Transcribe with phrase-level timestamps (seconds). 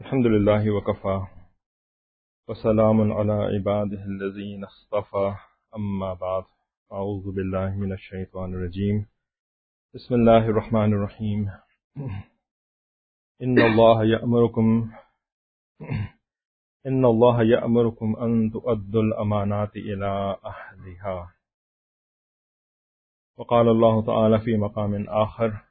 [0.00, 1.26] الحمد لله وكفى
[2.48, 5.34] وسلام على عباده الذين اصطفى
[5.76, 6.44] أما بعد
[6.92, 9.06] أعوذ بالله من الشيطان الرجيم
[9.94, 11.50] بسم الله الرحمن الرحيم
[13.42, 14.90] إن الله يأمركم
[16.86, 21.34] إن الله يأمركم أن تؤدوا الأمانات إلى أهلها
[23.36, 25.65] وقال الله تعالى في مقام آخر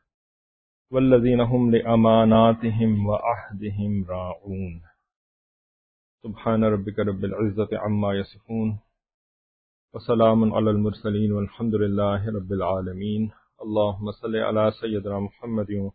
[0.91, 4.81] والذين هم لأماناتهم وعهدهم راعون.
[6.23, 8.79] سبحان ربك رب العزة عما يصفون
[9.93, 15.91] وسلام على المرسلين والحمد لله رب العالمين اللهم صل على سيدنا محمد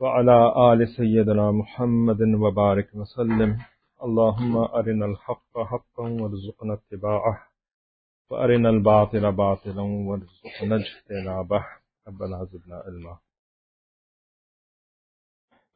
[0.00, 0.38] وعلى
[0.72, 3.58] آل سيدنا محمد وبارك وسلم.
[4.02, 7.34] اللهم أرنا الحق حقا وارزقنا اتباعه.
[8.30, 11.64] وأرنا الباطل باطلا وارزقنا اجتنابه.
[12.08, 13.18] ربنا زدنا علما.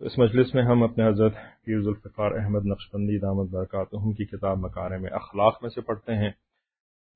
[0.01, 1.33] اس مجلس میں ہم اپنے حضرت
[1.65, 6.31] پیر ذوالفقار احمد نقشبندی دامت برکاتہم کی کتاب مکارے میں اخلاق میں سے پڑھتے ہیں۔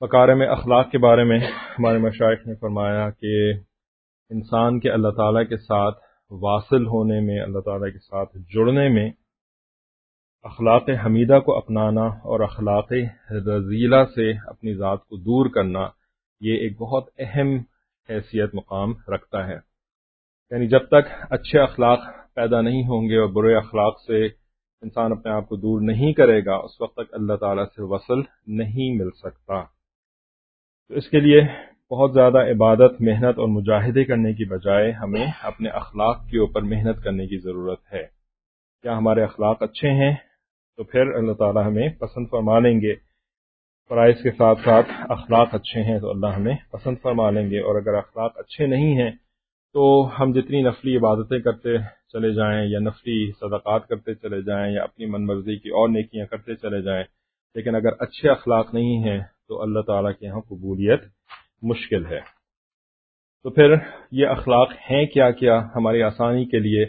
[0.01, 1.39] مکارے میں اخلاق کے بارے میں
[1.79, 3.53] ہمارے مشائق نے فرمایا کہ
[4.31, 5.99] انسان کے اللہ تعالیٰ کے ساتھ
[6.31, 9.11] واصل ہونے میں، اللہ تعالیٰ کے ساتھ جڑنے میں
[10.43, 12.93] اخلاق حمیدہ کو اپنانا اور اخلاق
[13.31, 15.89] رضیلہ سے اپنی ذات کو دور کرنا،
[16.41, 17.57] یہ ایک بہت اہم
[18.11, 19.57] حیثیت مقام رکھتا ہے۔
[20.51, 21.99] یعنی جب تک اچھے اخلاق
[22.35, 24.27] پیدا نہیں ہوں گے اور برے اخلاق سے
[24.83, 28.21] انسان اپنے آپ کو دور نہیں کرے گا، اس وقت تک اللہ تعالیٰ سے وصل
[28.47, 29.63] نہیں مل سکتا۔
[30.89, 31.41] تو اس کے لیے
[31.91, 37.05] بہت زیادہ عبادت، محنت اور مجاہدے کرنے کی بجائے ہمیں اپنے اخلاق کے اوپر محنت
[37.05, 38.07] کرنے کی ضرورت ہے۔
[38.83, 40.15] کیا ہمارے اخلاق اچھے ہیں؟
[40.77, 42.95] تو پھر اللہ تعالیٰ ہمیں پسند فرما لیں گے۔
[43.89, 47.75] فرائض کے ساتھ ساتھ اخلاق اچھے ہیں تو اللہ ہمیں پسند فرما لیں گے۔ اور
[47.75, 49.11] اگر اخلاق اچھے نہیں ہیں
[49.73, 51.79] تو ہم جتنی نفلی عبادتیں کرتے
[52.13, 56.27] چلے جائیں یا نفلی صدقات کرتے چلے جائیں یا اپنی من مرضی کی اور نیکیاں
[56.27, 57.05] کرتے چلے جائیں،
[57.55, 61.03] لیکن اگر اچھے اخلاق نہیں ہیں تو اللہ تعالیٰ کے یہاں قبولیت
[61.63, 62.21] مشکل ہے۔
[63.43, 63.75] تو پھر
[64.11, 66.85] یہ اخلاق ہیں کیا کیا؟ ہماری آسانی کے لیے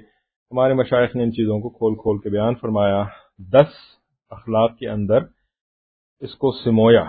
[0.51, 3.03] ہمارے مشائق نے ان چیزوں کو کھول کھول کے بیان فرمایا۔
[3.39, 3.71] دس
[4.29, 5.17] اخلاق کے اندر
[6.19, 7.03] اس کو سمویا۔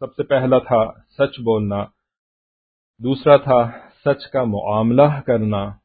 [0.00, 1.84] سب سے پہلا تھا سچ بولنا،
[2.98, 3.70] دوسرا تھا
[4.04, 5.79] سچ کا معاملہ کرنا۔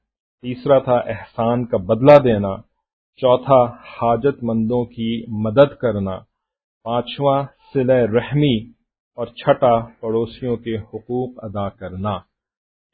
[0.46, 2.50] تیسرا تھا احسان کا بدلہ دینا،
[3.20, 3.60] چوتھا
[3.94, 5.12] حاجت مندوں کی
[5.44, 6.18] مدد کرنا،
[6.86, 7.42] پانچواں
[7.74, 8.58] سل رحمی،
[9.18, 12.18] اور چھٹا پڑوسیوں کے حقوق ادا کرنا۔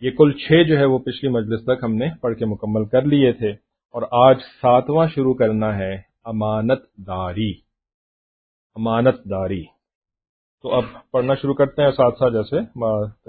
[0.02, 3.02] یہ کل چھ جو ہے وہ پچھلی مجلس تک ہم نے پڑھ کے مکمل کر
[3.02, 3.52] لیے تھے،
[3.96, 5.94] اور آج ساتواں شروع کرنا ہے
[6.26, 7.52] امانت داری۔
[8.76, 9.64] امانت داری۔
[10.64, 12.60] تو اب پڑھنا شروع کرتے ہیں ساتھ ساتھ جیسے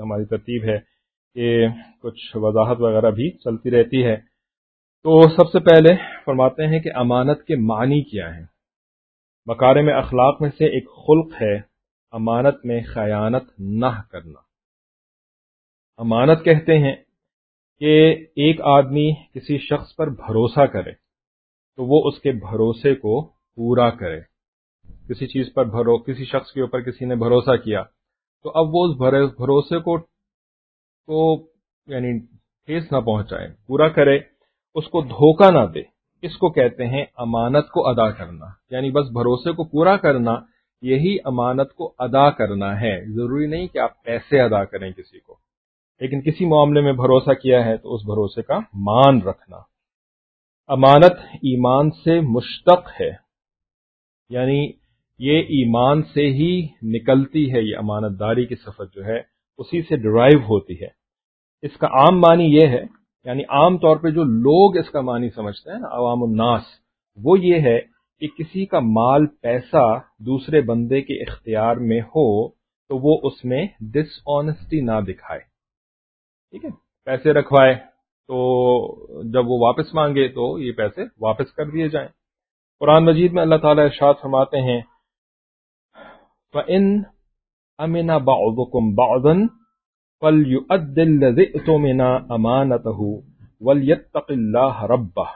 [0.02, 0.91] ہماری ترتیب ہے۔
[1.34, 1.68] کہ
[2.02, 4.16] کچھ وضاحت وغیرہ بھی چلتی رہتی ہے۔
[5.04, 8.44] تو سب سے پہلے فرماتے ہیں کہ امانت کے معنی کیا ہے
[9.46, 11.56] بکارے میں اخلاق میں سے ایک خلق ہے،
[12.12, 14.40] امانت میں خیانت نہ کرنا۔
[15.96, 16.96] امانت کہتے ہیں
[17.78, 20.92] کہ ایک آدمی کسی شخص پر بھروسہ کرے،
[21.76, 23.22] تو وہ اس کے بھروسے کو
[23.56, 24.20] پورا کرے۔
[25.08, 27.82] کسی چیز پر بھرو، کسی شخص کے اوپر کسی نے بھروسہ کیا،
[28.42, 28.96] تو اب وہ اس
[29.36, 29.98] بھروسے کو
[31.06, 31.46] کو
[31.86, 32.18] یعنی
[32.66, 34.18] ٹھیس نہ پہنچائے، پورا کرے،
[34.74, 35.82] اس کو دھوکہ نہ دے۔
[36.22, 40.34] اس کو کہتے ہیں امانت کو ادا کرنا۔ یعنی بس بھروسے کو پورا کرنا،
[40.82, 45.36] یہی امانت کو ادا کرنا ہے۔ ضروری نہیں کہ آپ پیسے ادا کریں کسی کو۔
[46.00, 49.56] لیکن کسی معاملے میں بھروسہ کیا ہے تو اس بھروسے کا مان رکھنا۔
[50.68, 53.10] امانت ایمان سے مشتق ہے۔
[54.30, 54.72] یعنی
[55.18, 59.96] یہ ایمان سے ہی نکلتی ہے، یہ امانت داری کی سفر جو ہے۔ اسی سے
[59.96, 60.88] ڈرائیو ہوتی ہے۔
[61.62, 62.82] اس کا عام معنی یہ ہے
[63.24, 66.62] یعنی عام طور پہ جو لوگ اس کا معنی سمجھتے ہیں نا عوام الناس،
[67.16, 67.80] وہ یہ ہے
[68.20, 73.66] کہ کسی کا مال، پیسہ دوسرے بندے کے اختیار میں ہو تو وہ اس میں
[73.80, 75.40] ڈس آنےسٹی نہ دکھائے۔
[76.50, 76.70] ٹھیک ہے؟
[77.04, 77.74] پیسے رکھوائے
[78.28, 78.36] تو
[79.32, 82.08] جب وہ واپس مانگے تو یہ پیسے واپس کر دیے جائیں۔
[82.78, 84.80] قرآن مجید میں اللہ تعالیٰ ارشاد فرماتے ہیں
[87.82, 89.34] امنا بعضكم بعضا
[90.22, 93.08] فليؤد الذي اؤتمنا امانته
[93.60, 95.30] وليتق الله ربه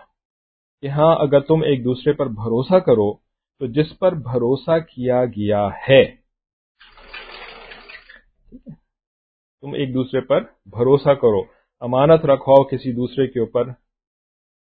[0.82, 3.12] کہ ہاں اگر تم ایک دوسرے پر بھروسہ کرو
[3.60, 6.04] تو جس پر بھروسہ کیا گیا ہے
[9.62, 10.40] تم ایک دوسرے پر
[10.70, 11.42] بھروسہ کرو۔
[11.82, 13.68] امانت رکھو کسی دوسرے کے اوپر،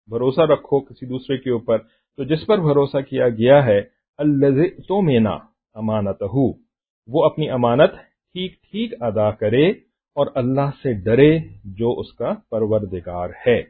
[0.09, 1.77] بھروسہ رکھو کسی دوسرے کے اوپر۔
[2.17, 3.79] تو جس پر بھروسہ کیا گیا ہے
[4.17, 5.37] اللہ تو مینا
[5.75, 6.23] امانت
[7.07, 7.91] وہ اپنی امانت
[8.33, 9.69] ٹھیک ٹھیک ادا کرے
[10.15, 13.63] اور اللہ سے ڈرے جو اس کا پروردگار ہے۔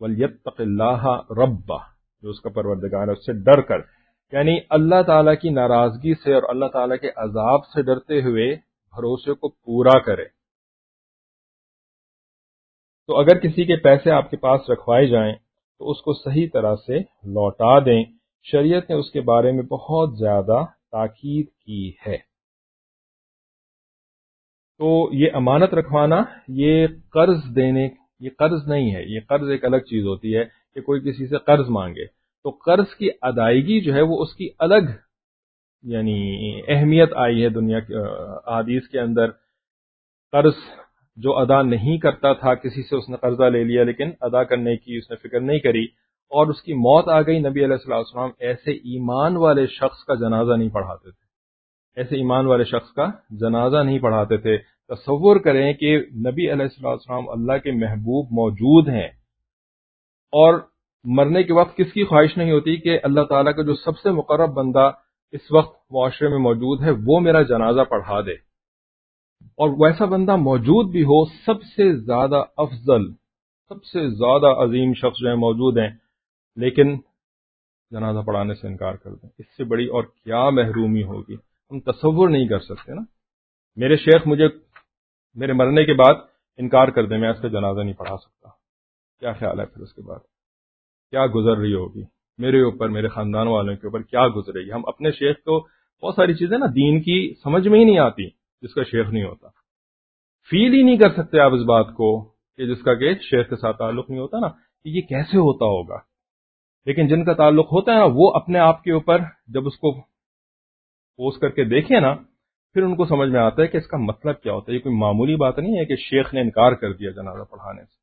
[0.00, 1.76] ولیتق اللہ ربا
[2.22, 3.78] جو اس کا پروردگار ہے، اس سے ڈر کر۔
[4.32, 8.54] یعنی اللہ تعالیٰ کی ناراضگی سے اور اللہ تعالیٰ کے عذاب سے ڈرتے ہوئے
[8.90, 10.24] بھروسے کو پورا کرے۔
[13.06, 15.34] تو اگر کسی کے پیسے آپ کے پاس رکھوائے جائیں،
[15.78, 18.04] تو اس کو صحیح طرح سے لوٹا دیں۔
[18.42, 22.27] شریعت نے اس کے بارے میں بہت زیادہ تاکید کی ہے۔
[24.78, 27.88] تو یہ امانت رکھوانا، یہ قرض دینے،
[28.20, 30.44] یہ قرض نہیں ہے، یہ قرض ایک الگ چیز ہوتی ہے
[30.74, 32.06] کہ کوئی کسی سے قرض مانگے۔
[32.44, 34.90] تو قرض کی ادائیگی جو ہے وہ اس کی الگ
[35.82, 37.94] یعنی اہمیت آئی ہے دنیا کے
[38.50, 39.30] حادیث کے اندر۔
[40.32, 40.54] قرض
[41.16, 44.76] جو ادا نہیں کرتا تھا، کسی سے اس نے قرضہ لے لیا، لیکن ادا کرنے
[44.76, 45.84] کی اس نے فکر نہیں کری۔
[46.28, 50.52] اور اس کی موت آ گئی، نبی علیہ السلام ایسے ایمان والے شخص کا جنازہ
[50.52, 51.27] نہیں پڑھاتے تھے۔
[51.96, 54.58] ایسے ایمان والے شخص کا جنازہ نہیں پڑھاتے تھے۔
[54.88, 59.08] تصور کریں کہ نبی علیہ السلام اللہ کے محبوب موجود ہیں۔
[60.32, 60.60] اور
[61.04, 64.10] مرنے کے وقت کس کی خواہش نہیں ہوتی کہ اللہ تعالیٰ کا جو سب سے
[64.10, 64.90] مقرب بندہ
[65.32, 68.32] اس وقت معاشرے میں موجود ہے، وہ میرا جنازہ پڑھا دے۔
[69.44, 73.12] اور ویسا بندہ موجود بھی ہو، سب سے زیادہ افضل،
[73.68, 75.90] سب سے زیادہ عظیم شخص جو ہیں موجود ہیں،
[76.56, 76.96] لیکن
[77.90, 81.36] جنازہ پڑھانے سے انکار کر دیں۔ اس سے بڑی اور کیا محرومی ہوگی۔
[81.70, 83.00] ہم تصور نہیں کر سکتے نا۔
[83.76, 84.48] میرے شیخ مجھے
[85.34, 86.14] میرے مرنے کے بعد
[86.56, 88.48] انکار کر دیں میں اس پہ جنازہ نہیں پڑھا سکتا۔
[89.20, 90.18] کیا خیال ہے پھر اس کے بعد؟
[91.10, 92.02] کیا گزر رہی ہوگی؟
[92.38, 95.66] میرے اوپر، میرے خاندان والوں کے اوپر کیا گزرے گی ہم اپنے شیخ کو
[96.02, 98.28] بہت ساری چیزیں نا دین کی سمجھ میں ہی نہیں آتی،
[98.62, 99.48] جس کا شیخ نہیں ہوتا۔
[100.50, 102.24] فیل ہی نہیں کر سکتے آپ اس بات کو
[102.56, 105.64] کہ جس کا کہ شیخ کے ساتھ تعلق نہیں ہوتا نا، کہ یہ کیسے ہوتا
[105.64, 105.98] ہوگا؟
[106.86, 109.18] لیکن جن کا تعلق ہوتا ہے نا، وہ اپنے آپ کے اوپر
[109.48, 110.00] جب اس کو
[111.18, 112.14] پوز کر کے دیکھیں نا،
[112.72, 114.82] پھر ان کو سمجھ میں آتا ہے کہ اس کا مطلب کیا ہوتا ہے۔ یہ
[114.82, 117.96] کوئی معمولی بات نہیں ہے کہ شیخ نے انکار کر دیا جنازہ پڑھانے سے۔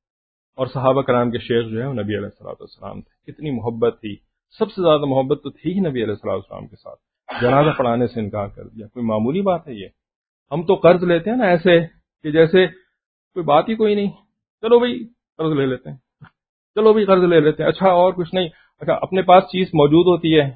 [0.55, 3.93] اور صحابہ کرام کے شیخ جو ہے وہ نبی علیہ السلاۃ والسلام تھے۔ کتنی محبت
[4.01, 4.15] تھی۔
[4.59, 6.99] سب سے زیادہ محبت تو تھی ہی نبی علیہ السلام والسلام کے ساتھ۔
[7.41, 9.87] جنازہ پڑھانے سے انکار کر دیا۔ کوئی معمولی بات ہے یہ؟
[10.51, 11.79] ہم تو قرض لیتے ہیں نا ایسے
[12.23, 12.67] کہ جیسے
[13.33, 14.11] کوئی بات ہی کوئی نہیں۔
[14.61, 15.07] چلو بھائی،
[15.37, 15.97] قرض لے لیتے ہیں۔
[16.75, 20.05] چلو بھائی، قرض لے لیتے ہیں۔ اچھا اور کچھ نہیں۔ اچھا اپنے پاس چیز موجود
[20.05, 20.51] ہوتی ہے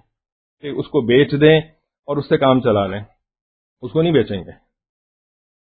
[0.61, 1.78] کہ اس کو بیچ دیں۔
[2.09, 3.03] اور اس سے کام چلا لیں۔
[3.81, 4.51] اس کو نہیں بیچیں گے۔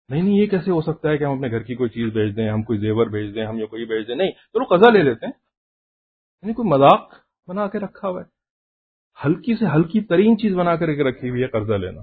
[0.09, 2.35] نہیں نہیں، یہ کیسے ہو سکتا ہے کہ ہم اپنے گھر کی کوئی چیز بیچ
[2.35, 5.03] دیں، ہم کوئی زیور بیچ دیں، ہم یہ کوئی بیچ دیں؟ نہیں چلو قزا لے
[5.03, 5.33] لیتے ہیں۔
[6.41, 7.13] یعنی کوئی مذاق
[7.47, 8.25] بنا کے رکھا ہوا ہے۔
[9.25, 12.01] ہلکی سے ہلکی ترین چیز بنا کر کے رکھی ہوئی ہے قرضہ لینا۔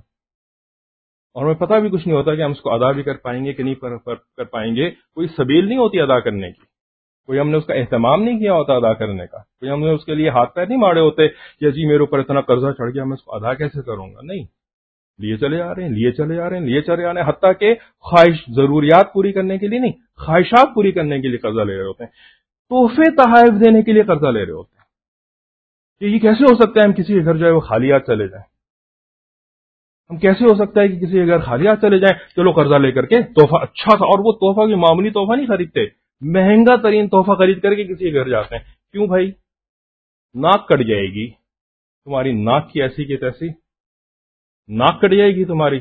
[1.35, 3.45] اور ہمیں پتہ بھی کچھ نہیں ہوتا کہ ہم اس کو ادا بھی کر پائیں
[3.45, 6.80] گے کہ نہیں کر پائیں گے۔ کوئی سبیل نہیں ہوتی ادا کرنے کی۔
[7.31, 9.91] کوئی ہم نے اس کا اہتمام نہیں کیا ہوتا ادا کرنے کا؟ کوئی ہم نے
[9.91, 12.95] اس کے لیے ہاتھ پیر نہیں مارے ہوتے کہ جی میرے اوپر اتنا قرضہ چڑھ
[12.95, 14.45] گیا، میں اس کو ادا کیسے کروں گا؟ نہیں۔
[15.19, 17.29] لیے چلے آ رہے ہیں، لیے چلے آ رہے ہیں، لیے چلے آ رہے ہیں
[17.29, 21.61] حتیٰ کہ خواہش ضروریات پوری کرنے کے لیے نہیں، خواہشات پوری کرنے کے لیے قرضہ
[21.61, 22.11] لے رہے ہوتے ہیں۔
[22.71, 24.85] تحفے تحائف دینے کے لیے قرضہ لے رہے ہوتے ہیں۔
[26.01, 28.29] کہ یہ کیسے ہو سکتا ہے ہم کسی کے گھر جو ہے وہ خالی چلے
[28.29, 28.45] جائیں؟
[30.11, 32.93] ہم کیسے ہو سکتا ہے کہ کسی کے گھر خالی چلے جائیں؟ چلو قرضہ لے
[32.93, 37.09] کر کے تحفہ اچھا تھا، اور وہ تحفہ کی معمولی تحفہ نہیں خریدتے۔ مہنگا ترین
[37.09, 39.33] تحفہ خرید کر کے کسی کے گھر جاتے ہیں۔ کیوں بھائی؟
[40.35, 41.31] ناک کٹ جائے گی۔
[42.05, 43.49] تمہاری ناک کی ایسی کی تیسی۔
[44.69, 45.81] ناک کٹ جائے گی تمہاری۔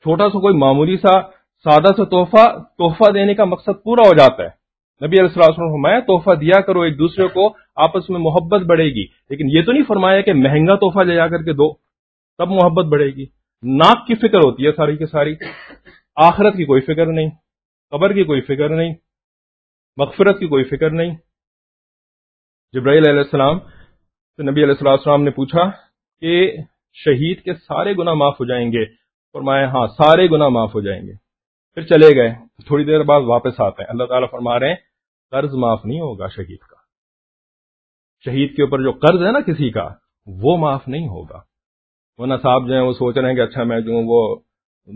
[0.00, 1.20] چھوٹا سا کوئی معمولی سا
[1.64, 4.60] سادہ سا تحفہ تحفہ دینے کا مقصد پورا ہو جاتا ہے۔
[5.06, 9.06] نبی علیہ السلام فرمایا، تحفہ دیا کرو ایک دوسرے کو، آپس میں محبت بڑھے گی۔
[9.30, 11.74] لیکن یہ تو نہیں فرمایا کہ مہنگا تحفہ لے جا کر کے دو،
[12.38, 13.26] تب محبت بڑھے گی۔
[13.62, 15.34] ناک کی فکر ہوتی ہے ساری کی ساری۔
[16.26, 17.30] آخرت کی کوئی فکر نہیں،
[17.90, 18.94] قبر کی کوئی فکر نہیں،
[19.96, 21.16] مغفرت کی کوئی فکر نہیں۔
[22.72, 23.58] جبرائیل علیہ السلام
[24.36, 25.70] تو نبی علیہ السلام نے پوچھا
[26.20, 26.56] کہ
[26.92, 28.86] شہید کے سارے گناہ معاف ہو جائیں گے؟
[29.32, 31.12] فرمایا ہاں سارے گناہ معاف ہو جائیں گے۔
[31.74, 32.34] پھر چلے گئے،
[32.66, 34.76] تھوڑی دیر بعد واپس آتے ہیں۔ اللہ تعالیٰ فرما رہے ہیں،
[35.30, 36.76] قرض معاف نہیں ہوگا شہید کا۔
[38.24, 39.88] شہید کے اوپر جو قرض ہے نا کسی کا،
[40.26, 41.40] وہ معاف نہیں ہوگا۔
[42.18, 44.36] وہ صاحب جو ہیں وہ سوچ رہے ہیں کہ اچھا میں جو وہ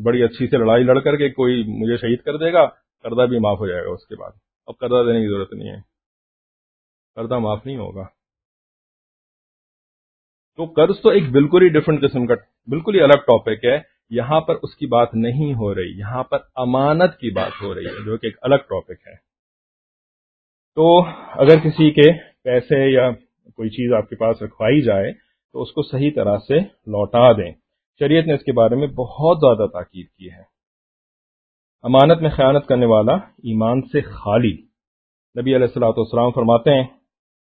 [0.02, 2.66] بڑی اچھی سے لڑائی لڑ کر کے کوئی مجھے شہید کر دے گا،
[3.02, 4.30] قرضہ بھی معاف ہو جائے گا اس کے بعد۔
[4.66, 5.80] اب قرضہ دینے کی ضرورت نہیں ہے۔
[7.14, 8.04] قرضہ معاف نہیں ہوگا۔
[10.56, 12.34] تو قرض تو ایک بالکل ہی ڈفرنٹ قسم کا،
[12.66, 16.38] بالکل ہی الگ ٹاپک ہے۔ یہاں پر اس کی بات نہیں ہو رہی، یہاں پر
[16.54, 19.14] امانت کی بات ہو رہی ہے، جو کہ ایک الگ ٹاپک ہے۔
[20.74, 23.10] تو اگر کسی کے پیسے یا
[23.54, 25.12] کوئی چیز آپ کے پاس رکھوائی جائے،
[25.52, 27.52] تو اس کو صحیح طرح سے لوٹا دیں۔
[27.98, 30.42] شریعت نے اس کے بارے میں بہت زیادہ تاکید کی ہے۔
[31.82, 34.52] امانت میں خیانت کرنے والا ایمان سے خالی۔
[35.40, 36.86] نبی علیہ السلاۃ والسلام فرماتے ہیں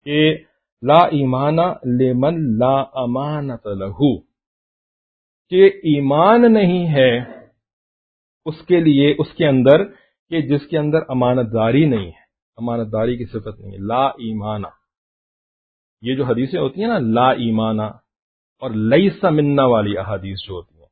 [0.03, 0.37] کہ
[0.81, 1.55] لا ایمان
[2.01, 4.21] لمن لا امانت لہو۔
[5.49, 7.17] کہ ایمان نہیں ہے
[8.45, 9.83] اس کے لیے، اس کے اندر
[10.29, 12.21] کہ جس کے اندر امانت داری نہیں ہے۔
[12.57, 14.67] امانت داری کی صفت نہیں ہے۔ لا ایمانہ
[16.01, 17.81] یہ جو حدیثیں ہوتی ہیں نا، لا ایمانہ
[18.61, 20.89] اور لئی سمنا والی احادیث جو ہوتی ہیں۔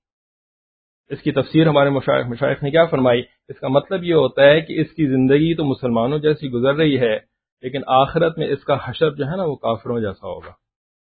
[1.10, 4.80] اس کی تفسیر ہمارے مشائق نے کیا فرمائی؟ اس کا مطلب یہ ہوتا ہے کہ
[4.82, 7.16] اس کی زندگی تو مسلمانوں جیسی گزر رہی ہے،
[7.64, 10.52] لیکن آخرت میں اس کا حشر جو ہے نا وہ کافروں جیسا ہوگا۔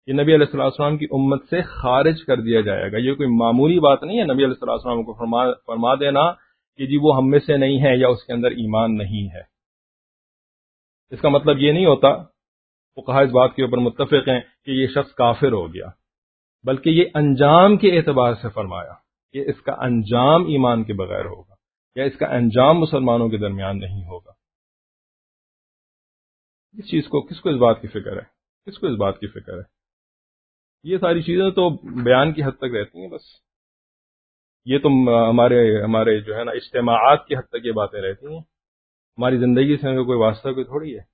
[0.07, 3.29] یہ نبی علیہ السلّہ السلام کی امت سے خارج کر دیا جائے گا۔ یہ کوئی
[3.37, 6.31] معمولی بات نہیں ہے، نبی علیہ السلّہ السلام کو فرما فرما دینا
[6.79, 9.43] کہ جی وہ ہم میں سے نہیں ہے یا اس کے اندر ایمان نہیں ہے۔
[11.11, 12.07] اس کا مطلب یہ نہیں ہوتا
[12.97, 16.00] وہ کہا اس بات کے اوپر متفق ہیں کہ یہ شخص کافر ہو گیا۔
[16.63, 18.93] بلکہ یہ انجام کے اعتبار سے فرمایا
[19.33, 21.55] کہ اس کا انجام ایمان کے بغیر ہوگا
[21.95, 24.31] یا اس کا انجام مسلمانوں کے درمیان نہیں ہوگا۔
[26.73, 29.27] اس چیز کو کس کو اس بات کی فکر ہے؟ کس کو اس بات کی
[29.27, 29.81] فکر ہے؟
[30.83, 31.69] یہ ساری چیزیں تو
[32.03, 33.21] بیان کی حد تک رہتی ہیں بس۔
[34.65, 34.87] یہ تو
[35.29, 38.39] ہمارے ہمارے جو ہے نا اجتماعات کی حد تک یہ باتیں رہتی ہیں۔
[39.17, 41.11] ہماری زندگی سے کوئی واسطہ کوئی تھوڑی ہے۔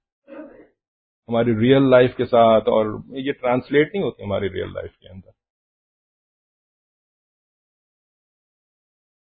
[1.28, 5.37] ہماری ریئل لائف کے ساتھ اور یہ ٹرانسلیٹ نہیں ہوتی ہماری ریئل لائف کے اندر۔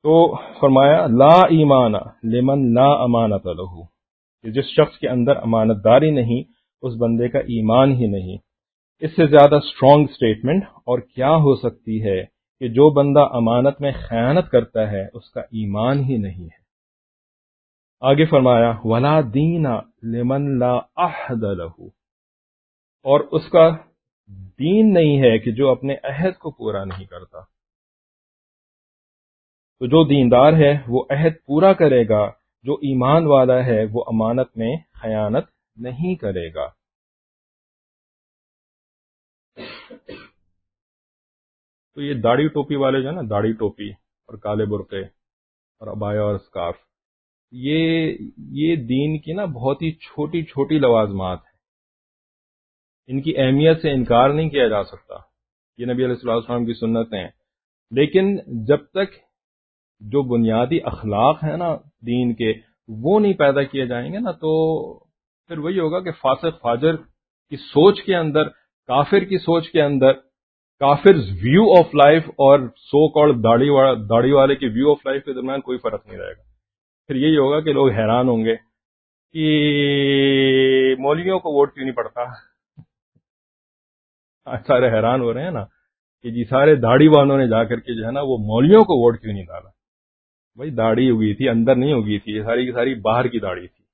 [0.05, 0.15] تو
[0.61, 1.93] فرمایا، لا ایمان
[2.33, 3.83] لمن لا امانت لہو،
[4.45, 6.43] کہ جس شخص کے اندر امانت داری نہیں،
[6.83, 8.37] اس بندے کا ایمان ہی نہیں.
[9.03, 12.21] اس سے زیادہ اسٹرانگ اسٹیٹمنٹ اور کیا ہو سکتی ہے
[12.61, 16.59] کہ جو بندہ امانت میں خیانت کرتا ہے، اس کا ایمان ہی نہیں ہے.
[18.03, 19.79] آگے فرمایا، ولا دینا
[20.13, 21.87] لمن لا عہد لہو،
[23.07, 23.69] اور اس کا
[24.59, 27.39] دین نہیں ہے کہ جو اپنے عہد کو پورا نہیں کرتا.
[29.81, 32.33] تو جو دیندار ہے وہ عہد پورا کرے گا،
[32.63, 35.45] جو ایمان والا ہے وہ امانت میں خیانت
[35.77, 36.69] نہیں کرے گا۔
[41.95, 45.01] تو یہ داڑھی ٹوپی والے جو ہے نا، داڑھی ٹوپی اور کالے برقے
[45.79, 46.77] اور ابایا اور اسکارف،
[47.51, 51.59] یہ یہ دین کی نا بہت ہی چھوٹی چھوٹی لوازمات ہیں۔
[53.07, 55.15] ان کی اہمیت سے انکار نہیں کیا جا سکتا۔
[55.79, 57.29] یہ نبی علیہ السلام السلام کی سنت ہیں۔
[57.91, 59.30] لیکن جب تک
[60.01, 61.75] جو بنیادی اخلاق ہیں نا
[62.07, 62.53] دین کے،
[62.89, 64.51] وہ نہیں پیدا کیے جائیں گے نا، تو
[65.51, 68.49] پھر وہی ہوگا کہ فاسق، فاجر کی سوچ کے اندر،
[68.89, 70.13] کافر کی سوچ کے اندر
[70.81, 75.61] کافر ویو آف لائف اور سو کال داڑھی والے کے ویو آف لائف کے درمیان
[75.61, 76.43] کوئی فرق نہیں رہے گا۔
[77.11, 78.55] پھر یہی ہوگا کہ لوگ حیران ہوں گے
[79.35, 79.45] کہ
[80.99, 82.25] مولویوں کو ووٹ کیوں نہیں پڑتا؟
[84.67, 85.65] سارے حیران ہو رہے ہیں نا
[86.23, 88.95] کہ جی سارے داڑھی والوں نے جا کر کے جو ہے نا وہ مولویوں کو
[89.03, 89.71] ووٹ کیوں نہیں ڈالا؟
[90.57, 93.69] بھائی داڑھی ہوگی تھی، اندر نہیں ہوگی تھی، یہ ساری کی ساری باہر کی داڑھی
[93.69, 93.85] تھی۔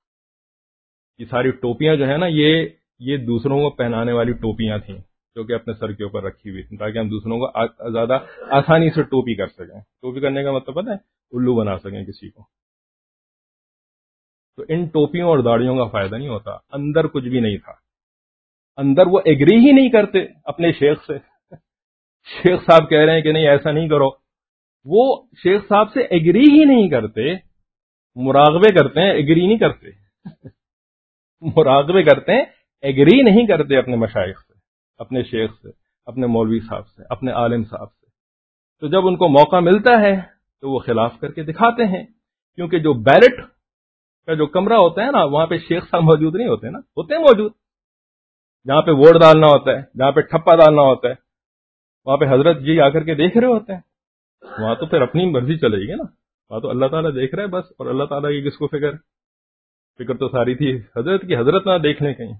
[1.19, 2.67] یہ ساری ٹوپیاں جو ہے نا، یہ
[2.99, 4.97] یہ دوسروں کو پہنانے والی ٹوپیاں تھیں
[5.35, 7.47] جو کہ اپنے سر کے اوپر رکھی ہوئی تھیں تاکہ ہم دوسروں کو
[7.91, 10.95] زیادہ آسانی سے ٹوپی کر سکیں۔ ٹوپی کرنے کا مطلب پتہ ہے،
[11.31, 12.43] الو بنا سکیں کسی کو۔
[14.57, 17.73] تو ان ٹوپیوں اور داڑیوں کا فائدہ نہیں ہوتا، اندر کچھ بھی نہیں تھا۔
[18.77, 21.13] اندر وہ ایگری ہی نہیں کرتے اپنے شیخ سے۔
[22.25, 24.26] شیخ صاحب کہہ رہے ہیں کہ نہیں، ایسا نہیں کرو۔
[24.87, 27.33] وہ شیخ صاحب سے ایگری ہی نہیں کرتے
[28.15, 29.87] مراغبے کرتے ہیں ایگری نہیں کرتے۔
[31.41, 32.45] مراغبے کرتے ہیں
[32.81, 34.53] ایگری نہیں کرتے اپنے مشائق سے،
[34.97, 35.67] اپنے شیخ سے،
[36.05, 38.05] اپنے مولوی صاحب سے، اپنے عالم صاحب سے۔
[38.79, 40.21] تو جب ان کو موقع ملتا ہے،
[40.61, 42.05] تو وہ خلاف کر کے دکھاتے ہیں۔
[42.55, 43.41] کیونکہ جو بیلٹ
[44.25, 47.15] کا جو کمرہ ہوتا ہے نا، وہاں پہ شیخ صاحب موجود نہیں ہوتے نا، ہوتے
[47.15, 47.51] ہیں موجود۔
[48.67, 51.13] جہاں پہ ووٹ ڈالنا ہوتا ہے، جہاں پہ ٹھپا ڈالنا ہوتا ہے،
[52.05, 53.96] وہاں پہ حضرت جی آ کر کے دیکھ رہے ہوتے ہیں۔
[54.41, 56.03] وہاں تو پھر اپنی مرضی چلے گی نا۔
[56.49, 58.97] وہاں تو اللہ تعالیٰ دیکھ رہے بس، اور اللہ تعالیٰ کی کس کو فکر؟
[59.97, 62.33] فکر تو ساری تھی۔ حضرت کی حضرت نہ دیکھ لیں کہیں۔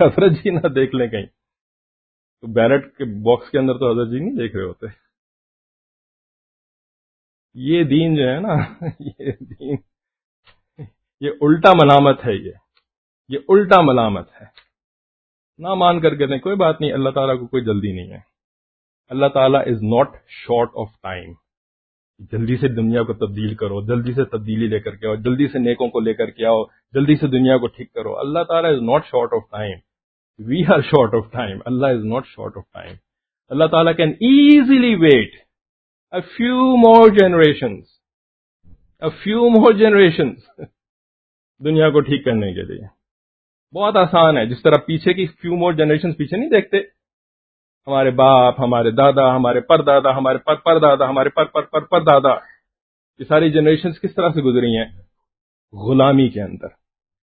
[0.00, 1.26] حضرت جی نہ دیکھ لیں کہیں۔
[2.40, 4.86] تو بیلٹ کے باکس کے اندر تو حضرت جی نہیں دیکھ رہے ہوتے۔
[7.54, 9.76] یہ دین جو ہے نا، یہ دین،
[11.20, 12.52] یہ الٹا ملامت ہے یہ۔
[13.28, 14.44] یہ الٹا ملامت ہے۔
[15.58, 18.27] نہ مان کر کے دیں کوئی بات نہیں، اللہ تعالیٰ کو کوئی جلدی نہیں ہے۔
[19.10, 21.32] اللہ تعالیٰ is not short of time
[22.32, 25.58] جلدی سے دنیا کو تبدیل کرو، جلدی سے تبدیلی لے کر کے آؤ، جلدی سے
[25.58, 28.82] نیکوں کو لے کر کے آؤ، جلدی سے دنیا کو ٹھیک کرو۔ اللہ تعالیٰ is
[28.82, 29.78] not short of time
[30.38, 32.94] we are short of time Allah is not short of time
[33.50, 35.36] Allah تعالیٰ can easily wait
[36.12, 37.80] a few more generation
[39.22, 40.34] few more generation
[41.60, 42.86] دنیا کو ٹھیک کرنے کے لیے۔
[43.74, 46.97] بہت آسان ہے۔ جس طرح پیچھے کی فیو مور جنریشن پیچھے نہیں دیکھتے
[47.86, 51.80] ہمارے باپ، ہمارے دادا، ہمارے پر دادا ہمارے پر پر دادا ہمارے پر پر پر
[51.80, 52.34] پر دادا
[53.18, 54.84] یہ ساری جنریشن کس طرح سے گزری ہیں؟
[55.72, 56.68] غلامی کے اندر،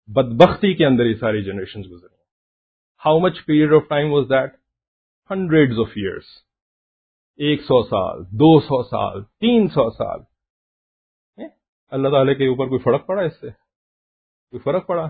[0.08, 2.26] بدبختی کے اندر یہ ساری جنریشن گزری ہیں۔
[3.06, 4.54] How much period of time was that
[5.32, 6.26] hundred of years
[7.40, 10.20] ایک سو سال، دو سو سال، تین سو سال۔
[11.92, 13.50] اللہ تعالی کے اوپر کوئی فرق پڑا اس سے؟
[14.50, 15.04] کوئی فرق پڑا؟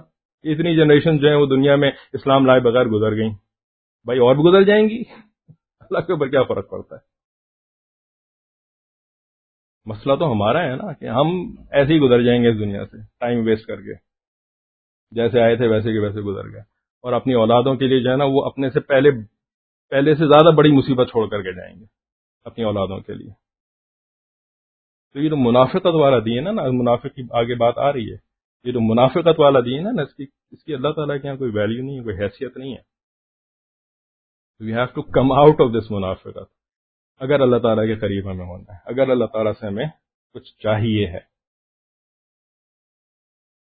[0.44, 3.34] اتنی جنریشن جو ہیں وہ دنیا میں اسلام لائے بغیر گزر گئیں۔
[4.06, 5.04] بھائی اور بھی گزر جائیں گی؟
[5.90, 7.18] اللہ کے اوپر کیا فرق پڑتا ہے؟
[9.86, 12.98] مسئلہ تو ہمارا ہے نا کہ ہم ایسے ہی گزر جائیں گے اس دنیا سے
[13.20, 13.94] ٹائم ویسٹ کر کے۔
[15.12, 16.62] جیسے آئے تھے ویسے کے ویسے گزر گئے۔
[16.98, 19.10] اور اپنی اولادوں کے لیے جو ہے نا وہ اپنے سے پہلے
[19.90, 21.86] پہلے سے زیادہ بڑی مصیبت چھوڑ کر کے جائیں گے
[22.44, 23.30] اپنی اولادوں کے لیے۔
[25.14, 28.18] تو یہ تو منافقت والا دی ہے نا، منافق کی آگے بات آ رہی ہے۔
[28.64, 31.38] یہ جو منافقت والا دی ہے نا، اس کی اس کی اللہ تعالیٰ کے یہاں
[31.38, 32.97] کوئی ویلیو نہیں ہے، کوئی حیثیت نہیں ہے۔
[34.60, 36.58] We have to come out of this منافقت
[37.20, 39.86] اگر اللہ تعالیٰ کے قریب ہمیں ہونا ہے، اگر اللہ تعالیٰ سے ہمیں
[40.34, 41.20] کچھ چاہیے ہے۔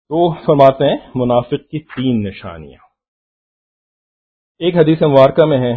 [0.08, 2.86] تو فرماتے ہیں، منافق کی تین نشانیاں۔
[4.58, 5.72] ایک حدیث مبارکہ میں ہے،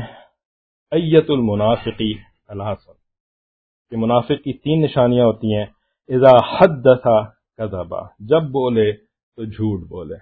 [0.91, 2.13] ایت المنافقی
[2.47, 2.63] اللہ
[3.89, 5.65] کہ منافق کی تین نشانیاں ہوتی ہیں،
[6.07, 7.07] اذا حدث
[7.57, 8.91] کذبا۔ جب بولے
[9.35, 10.15] تو جھوٹ بولے۔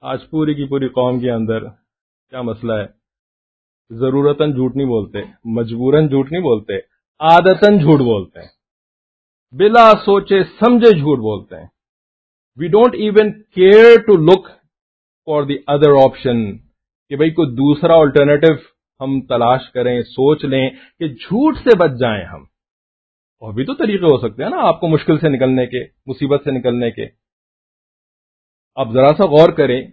[0.00, 1.68] آج پوری کی پوری قوم کے اندر
[2.30, 2.97] کیا مسئلہ ہے؟
[3.90, 6.76] ضرورتاً جھوٹ نہیں بولتے، مجبوراً جھوٹ نہیں بولتے،
[7.18, 8.48] عادتاً جھوٹ بولتے ہیں۔
[9.52, 11.66] بلا سوچے، سمجھے جھوٹ بولتے ہیں۔
[12.56, 14.48] We don't even care to look
[15.26, 16.58] for the other option
[17.08, 18.52] کہ بھائی کوئی دوسرا آلٹرنیٹو
[19.00, 22.42] ہم تلاش کریں، سوچ لیں کہ جھوٹ سے بچ جائیں ہم۔
[23.40, 26.40] اور بھی تو طریقے ہو سکتے ہیں نا آپ کو مشکل سے نکلنے کے، مصیبت
[26.44, 27.06] سے نکلنے کے۔
[28.76, 29.86] آپ ذرا سا غور کریں،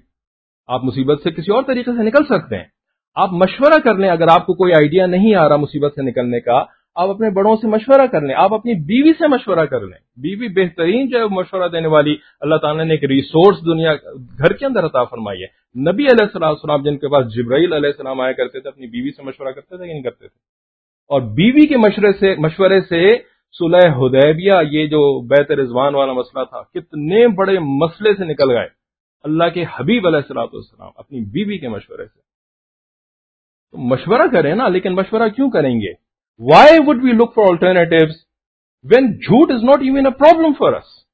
[0.67, 2.74] آپ مصیبت سے کسی اور طریقے سے نکل سکتے ہیں۔
[3.15, 6.39] آپ مشورہ کر لیں اگر آپ کو کوئی آئیڈیا نہیں آ رہا مصیبت سے نکلنے
[6.39, 6.63] کا،
[6.95, 10.47] آپ اپنے بڑوں سے مشورہ کر لیں، آپ اپنی بیوی سے مشورہ کر لیں۔ بیوی
[10.47, 13.93] بہترین جو ہے مشورہ دینے والی اللہ تعالیٰ نے ایک ریسورس دنیا،
[14.37, 18.21] گھر کے اندر عطا فرمائی ہے۔ نبی علیہ السلام جن کے پاس جبرائیل علیہ السلام
[18.21, 20.65] آیا کرتے تھے، اپنی بیوی سے مشورہ کرتے تھے کہ نہیں کرتے تھے۔
[21.09, 23.17] اور بیوی کے مشورے سے مشورے سے
[23.51, 28.67] صلح حدیبیہ، یہ جو بیت رضوان والا مسئلہ تھا، کتنے بڑے مسئلے سے نکل گئے۔
[29.23, 32.34] اللہ کے حبیب علیہ السلاۃ والسلام اپنی بیوی کے مشورے سے۔
[33.77, 35.93] مشورہ کریں نا، لیکن مشورہ کیوں کریں گے؟
[36.51, 38.05] Why would we look for alternative
[38.83, 41.05] when جھوٹ is not even a problem for us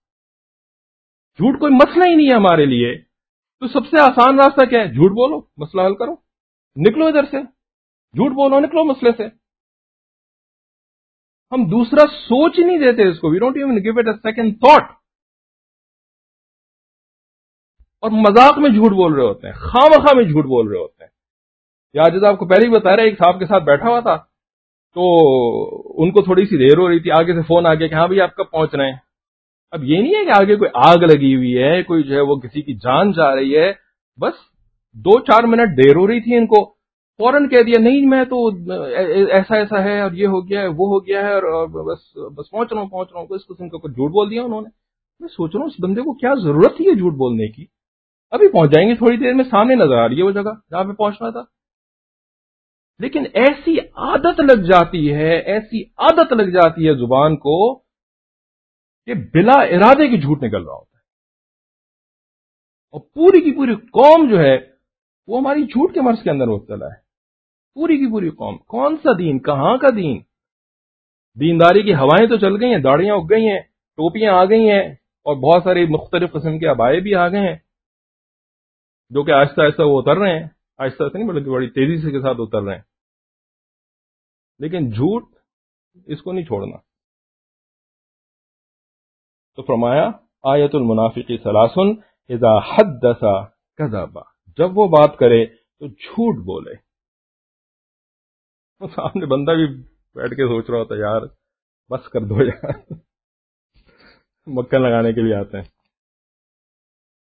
[1.35, 2.97] جھوٹ کوئی مسئلہ ہی نہیں ہے ہمارے لیے۔
[3.59, 6.13] تو سب سے آسان راستہ کیا ہے؟ جھوٹ بولو، مسئلہ حل کرو۔
[6.75, 7.41] نکلو ادھر سے۔
[8.13, 9.25] جھوٹ بولو، نکلو مسئلے سے۔
[11.51, 14.53] ہم دوسرا سوچ ہی نہیں دیتے اس کو۔ We don't even give it a second
[14.59, 14.91] thought
[17.99, 21.03] اور مذاق میں جھوٹ بول رہے ہوتے ہیں خام خواہ میں جھوٹ بول رہے ہوتے
[21.03, 21.10] ہیں۔
[21.93, 24.15] یا جیسا آپ کو پہلے ہی بتا رہے ایک صاحب کے ساتھ بیٹھا ہوا تھا،
[24.95, 25.03] تو
[26.03, 28.07] ان کو تھوڑی سی دیر ہو رہی تھی، آگے سے فون آ گیا کہ ہاں
[28.07, 28.97] بھائی آپ کب پہنچ رہے ہیں؟
[29.71, 32.35] اب یہ نہیں ہے کہ آگے کوئی آگ لگی ہوئی ہے، کوئی جو ہے وہ
[32.35, 33.71] کسی کی جان جا رہی ہے،
[34.19, 34.33] بس
[34.95, 36.65] دو چار منٹ دیر ہو رہی تھی ان کو۔
[37.19, 38.47] فوراً کہہ دیا، نہیں میں تو
[39.31, 42.49] ایسا ایسا ہے اور یہ ہو گیا ہے، وہ ہو گیا ہے اور بس بس
[42.51, 44.69] پہنچ رہا ہوں، پہنچ رہا ہوں۔ اس قسم کا کچھ جھوٹ بول دیا انہوں نے۔
[45.19, 47.65] میں سوچ رہا ہوں اس بندے کو کیا ضرورت تھی جھوٹ بولنے کی؟
[48.31, 50.83] ابھی پہنچ جائیں گے تھوڑی دیر میں، سامنے نظر آ رہی ہے وہ جگہ جہاں
[50.83, 51.43] پہ پہنچنا تھا۔
[52.99, 57.79] لیکن ایسی عادت لگ جاتی ہے، ایسی عادت لگ جاتی ہے زبان کو
[59.05, 61.01] کہ بلا ارادے کی جھوٹ نکل رہا ہوتا ہے۔
[62.91, 64.57] اور پوری کی پوری قوم جو ہے،
[65.27, 67.01] وہ ہماری جھوٹ کے مرض کے اندر مبتلا ہے۔
[67.73, 70.19] پوری کی پوری قوم، کون سا دین، کہاں کا دین؟
[71.39, 73.59] دینداری کی ہوائیں تو چل گئی ہیں داڑیاں اگ گئی ہیں،
[73.97, 74.83] ٹوپیاں آ گئی ہیں،
[75.25, 77.55] اور بہت ساری مختلف قسم کے آبائے بھی آ گئے ہیں،
[79.09, 80.47] جو کہ آہستہ آہستہ وہ اتر رہے ہیں۔
[80.81, 82.81] آہستہ آہستہ نہیں، بلکہ بڑی تیزی سے کے ساتھ اتر رہے ہیں۔
[84.59, 85.23] لیکن جھوٹ
[86.05, 86.77] اس کو نہیں چھوڑنا۔
[89.55, 90.09] تو فرمایا،
[90.43, 94.21] آیت المنافقی سلاسن اذا حدثا کذابا
[94.57, 96.75] جب وہ بات کرے تو جھوٹ بولے۔
[98.95, 99.83] سامنے بندہ بھی
[100.15, 101.21] بیٹھ کے سوچ رہا ہوتا یار،
[101.89, 102.93] بس کر دو یار۔
[104.47, 105.69] مکھن لگانے کے لیے آتے ہیں۔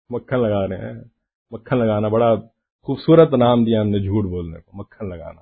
[0.10, 1.04] مکھن لگا رہے ہیں۔
[1.52, 2.34] مکھن لگانا بڑا
[2.88, 5.42] خوبصورت نام دیا ہم نے جھوٹ بولنے کو، مکھن لگانا۔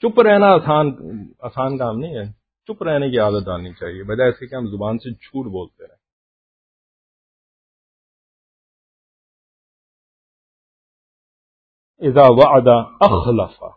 [0.00, 0.86] چپ رہنا آسان
[1.38, 2.32] آسان کام نہیں ہے۔
[2.66, 5.86] چپ رہنے کی عادت ڈالنی چاہیے، بجائے اس کے کہ ہم زبان سے جھوٹ بولتے
[5.86, 6.02] رہیں۔
[11.98, 13.68] اذا وعدہ اخلفا،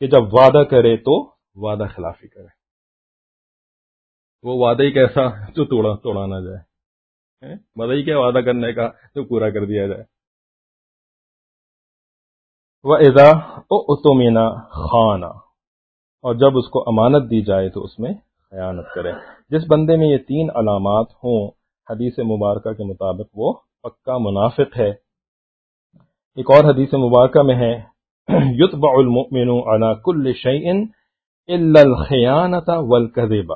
[0.00, 2.58] کہ جب وعدہ کرے تو وعدہ خلافی کرے۔
[4.42, 6.67] وہ وعدہ ہی کیسا جو توڑا توڑا نہ جائے۔
[7.76, 10.02] وعدہ ہی کیا وعدہ کرنے کا جو پورا کر دیا جائے۔
[12.84, 13.30] وہ ادا
[13.70, 15.26] اتومینا خانہ
[16.22, 18.12] اور جب اس کو امانت دی جائے تو اس میں
[18.50, 19.12] خیانت کرے۔
[19.48, 21.50] جس بندے میں یہ تین علامات ہوں،
[21.90, 24.90] حدیث مبارکہ کے مطابق وہ پکا منافق ہے۔
[26.36, 27.82] ایک اور حدیث مبارکہ میں ہے،
[28.64, 30.72] یتبع المؤمن على كل شيء
[31.48, 33.52] الا الخيانه والكذب۔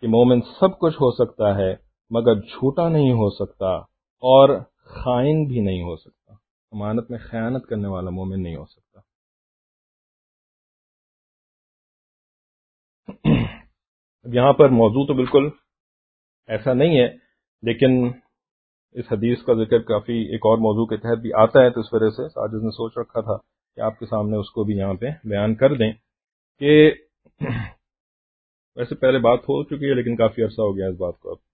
[0.00, 3.74] کہ مومن سب کچھ ہو سکتا ہے مگر جھوٹا نہیں ہو سکتا
[4.22, 6.34] اور خائن بھی نہیں ہو سکتا۔
[6.72, 9.00] امانت میں خیانت کرنے والا مومن نہیں ہو سکتا۔
[14.26, 15.48] اب یہاں پر موضوع تو بالکل
[16.48, 17.06] ایسا نہیں ہے،
[17.62, 18.10] لیکن
[18.94, 21.92] اس حدیث کا ذکر کافی ایک اور موضوع کے تحت بھی آتا ہے، تو اس
[21.92, 23.36] وجہ سے ساجد نے سوچ رکھا تھا
[23.76, 25.92] کہ آپ کے سامنے اس کو بھی یہاں پہ بیان کر دیں
[26.60, 26.92] کہ
[28.76, 31.45] ویسے پہلے بات ہو چکی ہے، لیکن کافی عرصہ ہو گیا اس بات کو اب۔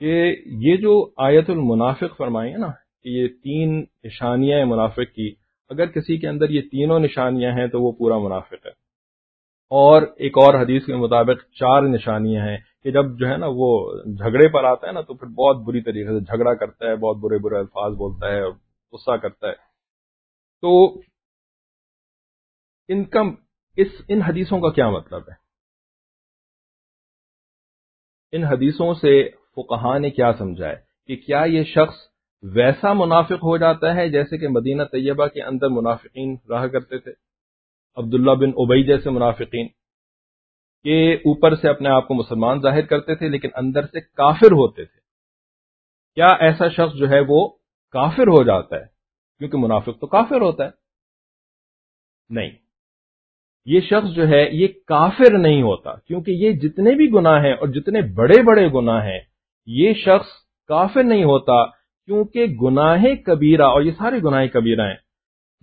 [0.00, 2.66] کہ یہ جو آیت المنافق فرمائی ہے نا
[3.02, 5.34] کہ یہ تین نشانیاں ہیں منافق کی،
[5.68, 8.86] اگر کسی کے اندر یہ تینوں نشانیاں ہیں تو وہ پورا منافق ہے۔
[9.70, 13.94] اور ایک اور حدیث کے مطابق چار نشانیاں ہیں کہ جب جو ہے نا وہ
[14.04, 17.16] جھگڑے پر آتا ہے نا تو پھر بہت بری طریقے سے جھگڑا کرتا ہے، بہت
[17.16, 18.52] برے برے الفاظ بولتا ہے اور
[18.92, 19.54] غصہ کرتا ہے۔
[20.60, 20.98] تو
[22.88, 23.20] ان کا
[23.76, 25.46] اس، ان حدیثوں کا کیا مطلب ہے؟
[28.32, 31.94] ان حدیثوں سے فقہا نے کیا سمجھا ہے کہ کیا یہ شخص
[32.42, 37.12] ویسا منافق ہو جاتا ہے جیسے کہ مدینہ طیبہ کے اندر منافقین رہا کرتے تھے؟
[37.96, 39.68] عبداللہ بن ابئی جیسے منافقین
[40.84, 44.84] کہ اوپر سے اپنے آپ کو مسلمان ظاہر کرتے تھے لیکن اندر سے کافر ہوتے
[44.84, 45.00] تھے۔
[46.14, 47.48] کیا ایسا شخص جو ہے وہ
[47.92, 48.84] کافر ہو جاتا ہے؟
[49.38, 50.70] کیونکہ منافق تو کافر ہوتا ہے۔
[52.30, 52.50] نہیں۔
[53.64, 57.68] یہ شخص جو ہے یہ کافر نہیں ہوتا کیونکہ یہ جتنے بھی گناہ ہیں اور
[57.68, 59.20] جتنے بڑے بڑے گناہ ہیں
[59.66, 60.26] یہ شخص
[60.68, 61.66] کافر نہیں ہوتا
[62.06, 64.96] کیونکہ گناہ کبیرہ، اور یہ سارے گناہ کبیرہ ہیں۔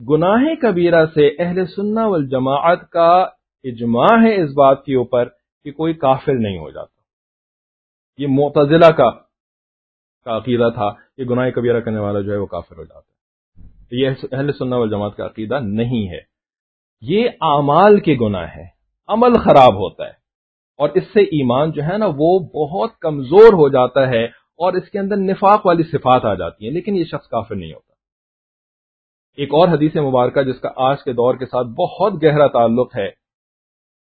[0.10, 3.28] گناہ کبیرہ سے اہل سننا والجماعت کا
[3.64, 5.30] اجماع ہے اس بات کے اوپر
[5.64, 7.02] کہ کوئی کافر نہیں ہو جاتا۔
[8.18, 9.10] یہ معتزلہ کا
[10.38, 13.14] عقیدہ تھا کہ گناہ کبیرہ کرنے والا جو ہے وہ کافر ہو جاتا ہے۔
[13.92, 16.20] یہ اہل سننا والجماعت کا عقیدہ نہیں ہے۔
[17.02, 18.66] یہ اعمال کے گناہ ہے
[19.08, 20.23] عمل خراب ہوتا ہے۔
[20.78, 24.90] اور اس سے ایمان جو ہے نا وہ بہت کمزور ہو جاتا ہے اور اس
[24.90, 27.94] کے اندر نفاق والی صفات آ جاتی ہیں، لیکن یہ شخص کافر نہیں ہوتا۔
[29.38, 33.10] ایک اور حدیث مبارکہ جس کا آج کے دور کے ساتھ بہت گہرا تعلق ہے،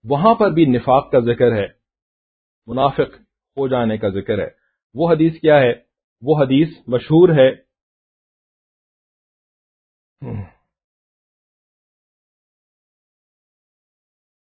[0.04, 1.68] وہاں پر بھی نفاق کا ذکر ہے،
[2.68, 3.16] منافق
[3.58, 4.50] ہو جانے کا ذکر ہے۔
[4.94, 5.74] وہ حدیث کیا ہے؟
[6.22, 7.56] وہ حدیث مشہور ہے۔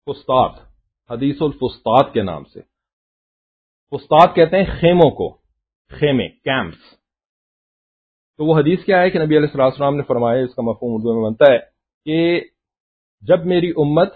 [0.07, 0.74] فستاد
[1.09, 2.61] حدیث الفستاد کے نام سے۔
[3.91, 5.29] فستاد کہتے ہیں خیموں کو،
[5.91, 6.93] خیمے کیمپس
[8.39, 11.13] تو وہ حدیث کیا ہے کہ نبی علیہ السلام نے فرمایا، اس کا مفہوم اردو
[11.13, 11.59] میں بنتا ہے
[12.05, 12.41] کہ
[13.23, 14.13] جب میری امت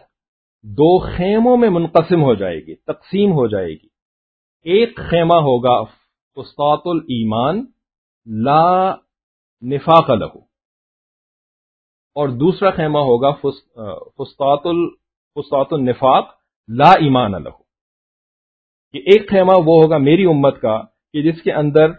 [0.65, 3.88] دو خیموں میں منقسم ہو جائے گی، تقسیم ہو جائے گی۔
[4.65, 5.84] ایک خیمہ ہوگا
[6.38, 7.65] فستاط المان
[8.28, 8.95] لا
[9.63, 10.39] نفاق لہو
[12.15, 14.67] اور دوسرا خیمہ ہوگا فستاط
[15.36, 16.38] فستاط النفاق
[16.77, 17.69] لا ایمان لہو
[18.93, 20.82] یہ ایک خیمہ وہ ہوگا میری امت کا
[21.13, 21.91] کہ جس کے اندر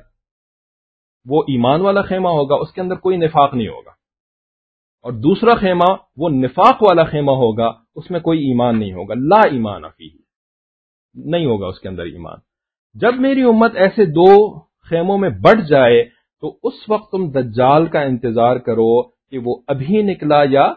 [1.28, 3.90] وہ ایمان والا خیمہ ہوگا، اس کے اندر کوئی نفاق نہیں ہوگا۔
[5.02, 9.40] اور دوسرا خیمہ وہ نفاق والا خیمہ ہوگا، اس میں کوئی ایمان نہیں ہوگا۔ لا
[9.40, 10.08] ایمان افی
[11.14, 12.38] نہیں ہوگا اس کے اندر ایمان۔
[12.94, 16.04] جب میری امت ایسے دو خیموں میں بٹ جائے،
[16.40, 20.72] تو اس وقت تم دجال کا انتظار کرو کہ وہ ابھی نکلا یا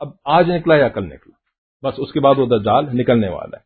[0.00, 1.43] اب آج نکلا یا کل نکلا۔
[1.84, 3.62] بس اس کے بعد وہ دجال نکلنے والا ہے۔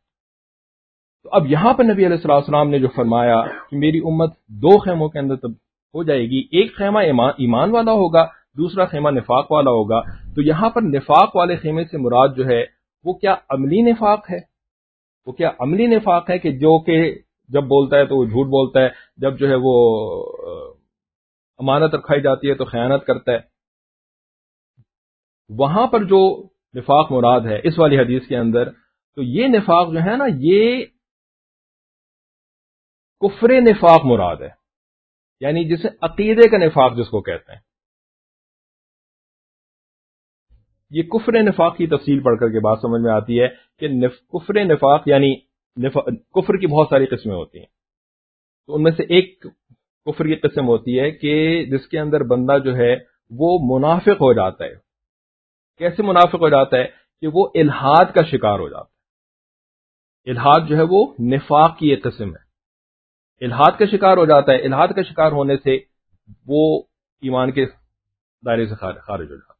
[1.22, 5.08] تو اب یہاں پر نبی علیہ السلام نے جو فرمایا کہ میری امت دو خیموں
[5.08, 5.50] کے اندر تب
[5.94, 8.26] ہو جائے گی، ایک خیمہ ایمان والا ہوگا،
[8.56, 10.00] دوسرا خیمہ نفاق والا ہوگا۔
[10.34, 12.64] تو یہاں پر نفاق والے خیمے سے مراد جو ہے،
[13.04, 14.38] وہ کیا عملی نفاق ہے؟
[15.26, 18.80] وہ کیا عملی نفاق ہے کہ جو کہ جب بولتا ہے تو وہ جھوٹ بولتا
[18.80, 19.74] ہے، جب جو ہے وہ
[21.58, 23.38] امانت رکھائی جاتی ہے تو خیانت کرتا ہے۔
[25.48, 28.70] وہاں پر جو نفاق مراد ہے اس والی حدیث کے اندر،
[29.14, 30.84] تو یہ نفاق جو ہے نا، یہ
[33.20, 34.48] کفر نفاق مراد ہے۔
[35.40, 37.60] یعنی جسے عقیدے کا نفاق جس کو کہتے ہیں۔
[40.90, 44.54] یہ کفر نفاق کی تفصیل پڑھ کر کے بات سمجھ میں آتی ہے کہ کفر
[44.64, 45.36] نفاق یعنی
[46.34, 47.66] کفر کی بہت ساری قسمیں ہوتی ہیں۔
[48.66, 49.42] تو ان میں سے ایک
[50.04, 52.96] کفر کی قسم ہوتی ہے کہ جس کے اندر بندہ جو ہے
[53.30, 54.87] وہ منافق ہو جاتا ہے۔
[55.78, 56.84] کیسے منافق ہو جاتا ہے
[57.20, 58.98] کہ وہ الحاد کا شکار ہو جاتا ہے۔
[60.30, 62.48] الحاد جو ہے وہ نفاق کی ایک قسم ہے۔
[63.44, 65.78] الحاد کا شکار ہو جاتا ہے۔ الحاد کا شکار ہونے سے
[66.46, 66.82] وہ
[67.22, 67.66] ایمان کے
[68.46, 69.58] دائرے سے خارج ہو جاتا ہے۔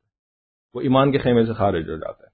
[0.74, 2.28] وہ ایمان کے خیمے سے خارج ہو جاتا ہے۔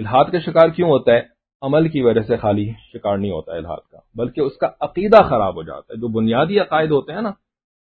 [0.00, 1.22] الحاد کا شکار کیوں ہوتا ہے؟
[1.62, 5.56] عمل کی وجہ سے خالی شکار نہیں ہوتا الحاد کا، بلکہ اس کا عقیدہ خراب
[5.56, 7.30] ہو جاتا ہے۔ جو بنیادی عقائد ہوتے ہیں نا،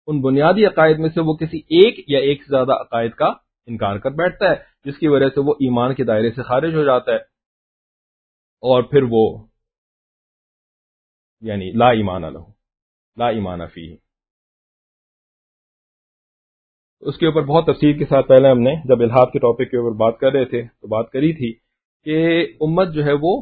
[0.07, 3.25] ان بنیادی عقائد میں سے وہ کسی ایک یا ایک سے زیادہ عقائد کا
[3.65, 6.83] انکار کر بیٹھتا ہے۔ جس کی وجہ سے وہ ایمان کے دائرے سے خارج ہو
[6.83, 7.17] جاتا ہے
[8.63, 9.23] اور پھر وہ
[11.43, 12.45] یعنی لا ایمان لہو
[13.17, 13.95] لا ایمان فی
[17.03, 19.77] اس کے اوپر بہت تفصیل کے ساتھ پہلے ہم نے جب الحاد کے ٹاپک کے
[19.77, 21.51] اوپر بات کر رہے تھے تو بات کری تھی
[22.05, 23.33] کہ امت جو ہے وہ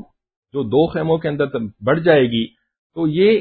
[0.53, 2.45] جو دو خیموں کے اندر بڑھ جائے گی
[2.95, 3.39] تو یہ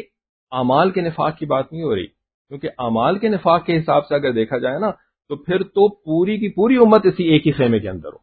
[0.53, 4.15] اعمال کے نفاق کی بات نہیں ہو رہی۔ کیونکہ اعمال کے نفاق کے حساب سے
[4.15, 4.91] اگر دیکھا جائے نا
[5.31, 8.19] تو پھر تو پوری کی پوری امت اسی ایک ہی خیمے کے اندر ہو۔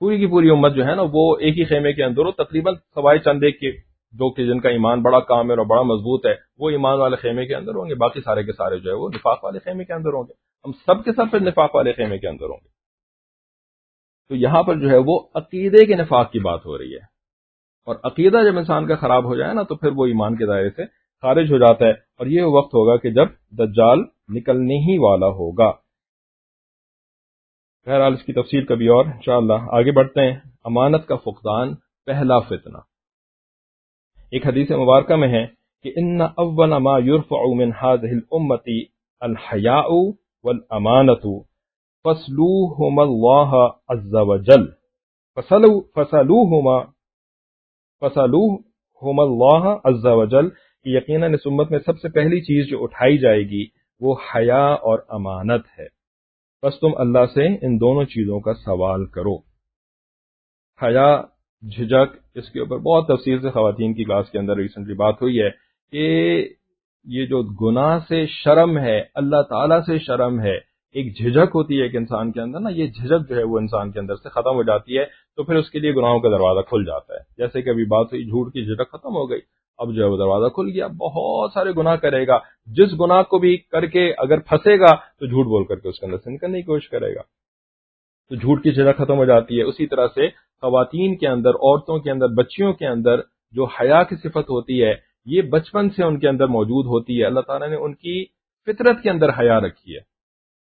[0.00, 2.74] پوری کی پوری امت جو ہے نا وہ ایک ہی خیمے کے اندر ہو۔ تقریباً
[2.74, 3.72] سوائے چند ایک کے
[4.12, 7.16] جو کہ جن کا ایمان بڑا کام ہے اور بڑا مضبوط ہے، وہ ایمان والے
[7.16, 9.84] خیمے کے اندر ہوں گے۔ باقی سارے کے سارے جو ہے وہ نفاق والے خیمے
[9.84, 10.32] کے اندر ہوں گے۔
[10.64, 12.68] ہم سب کے سب پھر نفاق والے خیمے کے اندر ہوں گے۔
[14.28, 17.04] تو یہاں پر جو ہے وہ عقیدے کے نفاق کی بات ہو رہی ہے۔
[17.84, 20.70] اور عقیدہ جب انسان کا خراب ہو جائے نا تو پھر وہ ایمان کے دائرے
[20.70, 20.86] سے
[21.22, 23.98] خارج ہو جاتا ہے۔ اور یہ وقت ہوگا کہ جب دجال
[24.28, 25.72] نکلنے ہی والا ہوگا۔
[27.86, 31.74] بہرحال اس کی تفصیل کبھی اور، انشاءاللہ۔ آگے بڑھتے ہیں۔ امانت کا فقدان،
[32.06, 32.78] پہلا فتنہ۔
[34.30, 35.46] ایک حدیث مبارکہ میں ہے
[35.82, 38.76] کہ ان اول ما يرفع من هذه الامه
[39.20, 39.90] الحیاء
[40.42, 41.42] والامانه
[42.04, 44.66] فصلوهما الله عز وجل۔
[45.34, 46.82] فصلوهما
[48.00, 50.48] فصلوهما الله عز وجل۔
[50.86, 53.66] یقینا اس امت میں سب سے پہلی چیز جو اٹھائی جائے گی
[54.00, 55.86] وہ حیا اور امانت ہے۔
[56.62, 59.36] بس تم اللہ سے ان دونوں چیزوں کا سوال کرو۔
[60.82, 61.22] حیا
[61.76, 65.42] جھجک اس کے اوپر بہت تفصیل سے خواتین کی کلاس کے اندر ریسنٹلی بات ہوئی
[65.42, 65.50] ہے
[65.92, 66.04] کہ
[67.04, 70.56] یہ جو گناہ سے شرم ہے، اللہ تعالی سے شرم ہے،
[70.92, 73.90] ایک جھجک ہوتی ہے ایک انسان کے اندر نا، یہ جھجک جو ہے وہ انسان
[73.90, 75.04] کے اندر سے ختم ہو جاتی ہے
[75.36, 78.06] تو پھر اس کے لیے گناہوں کا دروازہ کھل جاتا ہے۔ جیسے کہ ابھی بات
[78.06, 79.40] ہوئی، جھوٹ کی جھجک ختم ہو گئی۔
[79.78, 83.38] اب جو ہے وہ دروازہ کھل گیا۔ بہت سارے گناہ کرے گا۔ جس گناہ کو
[83.38, 86.30] بھی کر کے اگر پھنسے گا تو جھوٹ بول کر کے اس کے اندر سے
[86.30, 87.22] نکلنے کی کوشش کرے گا۔
[88.28, 90.28] تو جھوٹ کی جھجک ختم ہو جاتی ہے۔ اسی طرح سے
[90.60, 94.94] خواتین کے اندر، عورتوں کے اندر، بچیوں کے اندر جو حیا کی صفت ہوتی ہے،
[95.26, 98.24] یہ بچپن سے ان کے اندر موجود ہوتی ہے۔ اللہ تعالیٰ نے ان کی
[98.66, 100.00] فطرت کے اندر حیا رکھی ہے۔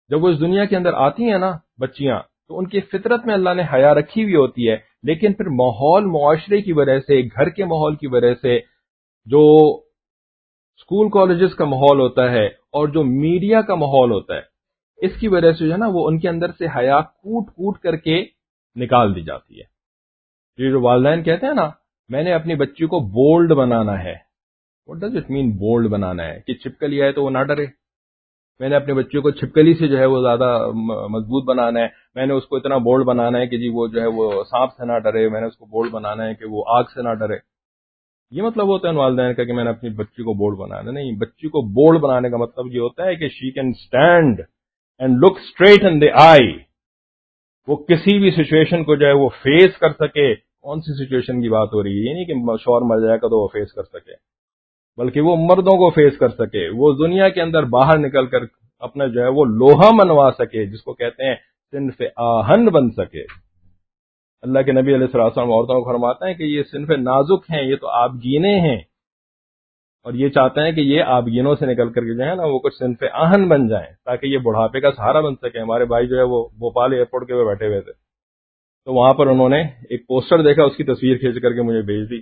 [0.09, 3.33] جب وہ اس دنیا کے اندر آتی ہیں نا بچیاں، تو ان کی فطرت میں
[3.33, 7.49] اللہ نے حیا رکھی ہوئی ہوتی ہے۔ لیکن پھر ماحول، معاشرے کی وجہ سے، گھر
[7.49, 8.76] کے ماحول کی وجہ سے
[9.27, 9.75] جو
[10.77, 14.41] اسکول کالجز کا ماحول ہوتا ہے اور جو میڈیا کا ماحول ہوتا ہے،
[14.97, 17.79] اس کی وجہ سے جو ہے نا، وہ ان کے اندر سے حیا کوٹ کوٹ
[17.79, 18.25] کر کے
[18.75, 19.77] نکال دی جاتی ہے۔
[20.57, 21.69] یہ جو والدین کہتے ہیں نا،
[22.09, 24.15] میں نے اپنی بچی کو بولڈ بنانا ہے۔
[24.87, 27.65] What does it mean bold بنانا ہے؟ کہ چھپکلی آئے تو وہ نہ ڈرے۔
[28.59, 30.71] میں نے اپنے بچوں کو چھپکلی سے جو ہے وہ زیادہ
[31.09, 34.01] مضبوط بنانا ہے۔ میں نے اس کو اتنا بولڈ بنانا ہے کہ جی وہ جو
[34.01, 36.63] ہے وہ سانپ سے نہ ڈرے۔ میں نے اس کو بولڈ بنانا ہے کہ وہ
[36.67, 37.56] آگ سے نہ ڈرے۔
[38.31, 41.11] یہ مطلب ہوتا ہے والدین کا کہ میں نے اپنی بچی کو بولڈ بنانا نہیں،
[41.11, 44.41] بچی کو بولڈ بنانے کا مطلب یہ ہوتا ہے کہ she can stand
[44.99, 46.57] and look straight in the eye
[47.67, 51.49] وہ کسی بھی سچویشن کو جو ہے وہ فیس کر سکے۔ کون سی سچویشن کی
[51.49, 53.83] بات ہو رہی ہے؟ یہ نہیں کہ شور مر جائے گا تو وہ فیس کر
[53.83, 54.13] سکے۔
[54.97, 58.37] بلکہ وہ مردوں کو فیس کر سکے۔ وہ دنیا کے اندر باہر نکل کر
[58.79, 61.35] اپنا جو ہے وہ لوہا منوا سکے، جس کو کہتے ہیں
[61.71, 63.46] صنف آہن بن سکے۔
[64.41, 67.75] اللہ کے نبی علیہ السلام عورتوں کو فرماتے ہیں کہ یہ صنف نازک ہیں، یہ
[67.75, 68.81] تو آپ گینے ہیں۔
[70.03, 72.43] اور یہ چاہتے ہیں کہ یہ آپ گینوں سے نکل کر کے جو ہے نا
[72.45, 76.07] وہ کچھ صنف آہن بن جائیں تاکہ یہ بڑھاپے کا سہارا بن سکے۔ ہمارے بھائی
[76.07, 77.91] جو ہے وہ بھوپال ایئرپورٹ کے ہوئے بیٹھے ہوئے تھے۔
[78.85, 81.81] تو وہاں پر انہوں نے ایک پوسٹر دیکھا، اس کی تصویر کھینچ کر کے مجھے
[81.81, 82.21] بھیج دی۔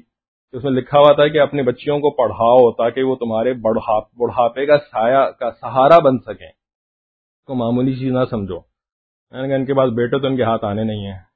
[0.58, 4.78] اس میں لکھا ہوا تھا کہ اپنی بچیوں کو پڑھاؤ تاکہ وہ تمہارے بڑھاپے کا
[4.78, 6.52] سایہ، کا سہارا بن سکیں۔
[7.48, 8.60] کو معمولی چیز نہ سمجھو۔
[9.32, 11.35] میں نے کہا ان کے پاس بیٹے تو ان کے ہاتھ آنے نہیں ہیں۔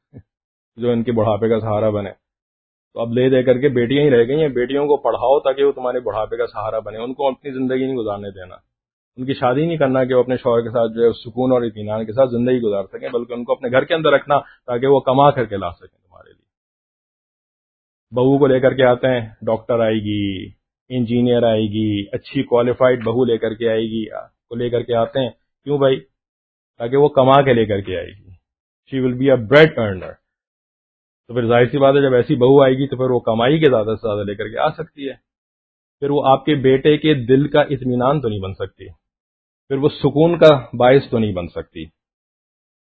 [0.80, 2.12] جو ان کے بڑھاپے کا سہارا بنے۔
[2.94, 5.64] تو اب لے دے کر کے بیٹیاں ہی رہ گئی ہیں۔ بیٹیوں کو پڑھاؤ تاکہ
[5.64, 8.56] وہ تمہارے بڑھاپے کا سہارا بنے۔ ان کو اپنی زندگی نہیں گزارنے دینا۔
[9.18, 11.62] ان کی شادی نہیں کرنا کہ وہ اپنے شوہر کے ساتھ جو ہے سکون اور
[11.62, 14.88] اطمینان کے ساتھ زندگی گزار سکیں، بلکہ ان کو اپنے گھر کے اندر رکھنا تاکہ
[14.88, 16.46] وہ کما کر کے لا سکیں تمہارے لیے۔
[18.16, 20.50] بہو کو لے کر کے آتے ہیں، ڈاکٹر آئے گی،
[20.90, 24.06] انجینئر آئے گی، اچھی کوالیفائڈ بہو لے کر کے آئے گی
[24.50, 25.30] کو لے کر کے آتے ہیں۔
[25.64, 26.00] کیوں بھائی؟
[26.78, 28.30] تاکہ وہ کما کے لے کر کے آئے گی۔
[28.90, 30.29] She will be a bread earner
[31.30, 33.60] تو پھر ظاہر سی بات ہے، جب ایسی بہو آئے گی تو پھر وہ کمائی
[33.60, 35.14] کے زیادہ سے زیادہ لے کر کے آ سکتی ہے۔
[36.00, 38.86] پھر وہ آپ کے بیٹے کے دل کا اطمینان تو نہیں بن سکتی۔
[39.68, 41.86] پھر وہ سکون کا باعث تو نہیں بن سکتی۔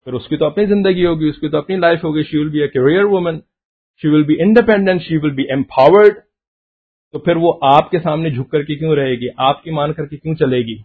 [0.05, 2.49] پھر اس کی تو اپنی زندگی ہوگی، اس کی تو اپنی لائف ہوگی۔ She will
[2.49, 3.41] be a career woman
[4.03, 6.15] she will be independent she will be empowered
[7.13, 9.93] تو پھر وہ آپ کے سامنے جھک کر کے کیوں رہے گی؟ آپ کی مان
[9.93, 10.77] کر کے کیوں چلے گی؟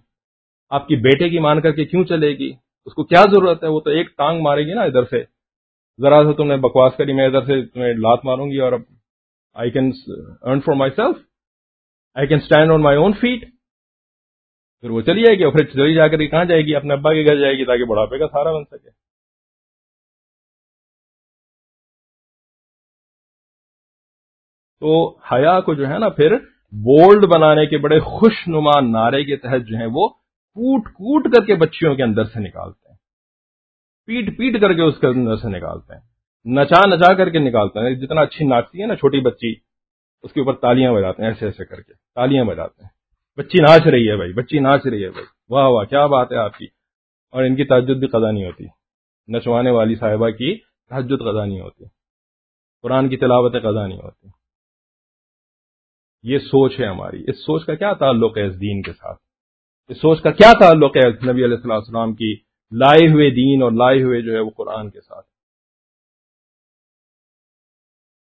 [0.69, 2.51] آپ کی بیٹے کی مان کر کے کیوں چلے گی؟
[2.85, 5.34] اس کو کیا ضرورت ہے؟ وہ تو ایک ٹانگ مارے گی نا ادھر سے۔
[5.99, 8.81] ذرا سے تم نے بکواس کری، میں ادھر سے تمہیں لات ماروں گی اور اب
[9.55, 9.91] I can
[10.41, 11.17] earn for myself
[12.15, 13.45] I can stand on my own feet
[14.83, 17.13] پھر وہ چلی جائے گی اور پھر چلی جا کر کہاں جائے گی؟ اپنے ابا
[17.13, 18.89] کے گھر جائے گی تاکہ بڑھاپے کا سارا بن سکے۔
[24.81, 26.35] تو حیا کو جو ہے نا، پھر
[26.73, 31.45] بولڈ بنانے کے بڑے خوش نما نعرے کے تحت جو ہیں وہ کوٹ کوٹ کر
[31.45, 32.84] کے بچیوں کے اندر سے نکالتے
[34.05, 36.01] پیٹ پیٹ کر کے اس کے اندر سے نکالتے ہیں۔
[36.55, 39.53] نچا نچا کر کے نکالتے ہیں۔ جتنا اچھی ناچتی ہے نا چھوٹی بچی،
[40.23, 42.89] اس کے اوپر تالیاں بجاتے ہیں، ایسے ایسے کر کے تالیاں بجاتے ہیں۔
[43.37, 46.37] بچی ناچ رہی ہے بھائی، بچی ناچ رہی ہے بھائی۔ واہ واہ، کیا بات ہے
[46.37, 46.65] آپ کی۔
[47.31, 48.65] اور ان کی تحجد بھی قضا نہیں ہوتی۔
[49.37, 50.55] نچوانے والی صاحبہ کی
[50.89, 51.83] تحجد قضا نہیں ہوتی۔
[52.81, 54.27] قرآن کی تلاوت قضا نہیں ہوتی۔
[56.23, 59.19] یہ سوچ ہے ہماری۔ اس سوچ کا کیا تعلق ہے اس دین کے ساتھ؟
[59.87, 64.03] اس سوچ کا کیا تعلق ہے نبی علیہ السلام کی لائے ہوئے دین اور لائے
[64.03, 65.25] ہوئے جو ہے وہ قرآن کے ساتھ۔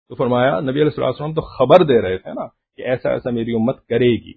[0.08, 3.30] تو فرمایا، نبی علیہ السلام السلام تو خبر دے رہے تھے نا کہ ایسا ایسا
[3.30, 4.32] میری امت کرے گی۔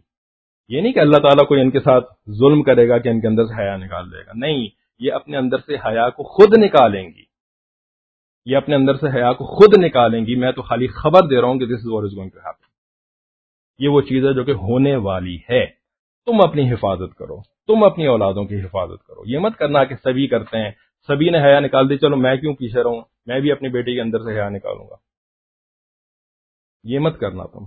[0.68, 3.28] یہ نہیں کہ اللہ تعالیٰ کوئی ان کے ساتھ ظلم کرے گا کہ ان کے
[3.28, 4.68] اندر سے حیا نکال دے گا۔ نہیں،
[5.00, 7.24] یہ اپنے اندر سے حیا کو خود نکالیں گی۔
[8.46, 11.48] یہ اپنے اندر سے حیا کو خود نکالیں گی۔ میں تو خالی خبر دے رہا
[11.48, 12.66] ہوں کہ this is is going to happen
[13.84, 15.66] یہ وہ چیز ہے جو کہ ہونے والی ہے۔
[16.26, 20.28] تم اپنی حفاظت کرو۔ تم اپنی اولادوں کی حفاظت کرو۔ یہ مت کرنا کہ سبھی
[20.28, 20.72] کرتے ہیں،
[21.08, 24.02] سبھی نے حیا نکال دی، چلو میں کیوں پیچھے رہوں؟ میں بھی اپنی بیٹی کے
[24.02, 24.96] اندر سے حیا نکالوں گا۔
[26.84, 27.66] یہ مت کرنا تم۔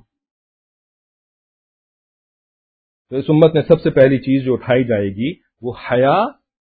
[3.11, 6.23] تو اس امت میں سب سے پہلی چیز جو اٹھائی جائے گی، وہ حیا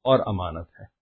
[0.04, 1.00] اور امانت ہے۔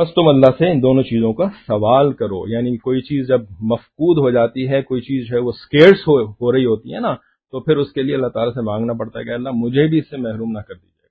[0.00, 4.18] بس تم اللہ سے ان دونوں چیزوں کا سوال کرو۔ یعنی کوئی چیز جب مفقود
[4.18, 7.16] ہو جاتی ہے، کوئی چیز جو ہے وہ اسکیئرس ہو رہی ہوتی ہے نا
[7.50, 9.98] تو پھر اس کے لیے اللہ تعالیٰ سے مانگنا پڑتا ہے کہ اللہ مجھے بھی
[9.98, 11.08] اس سے محروم نہ کر دیجیے گا۔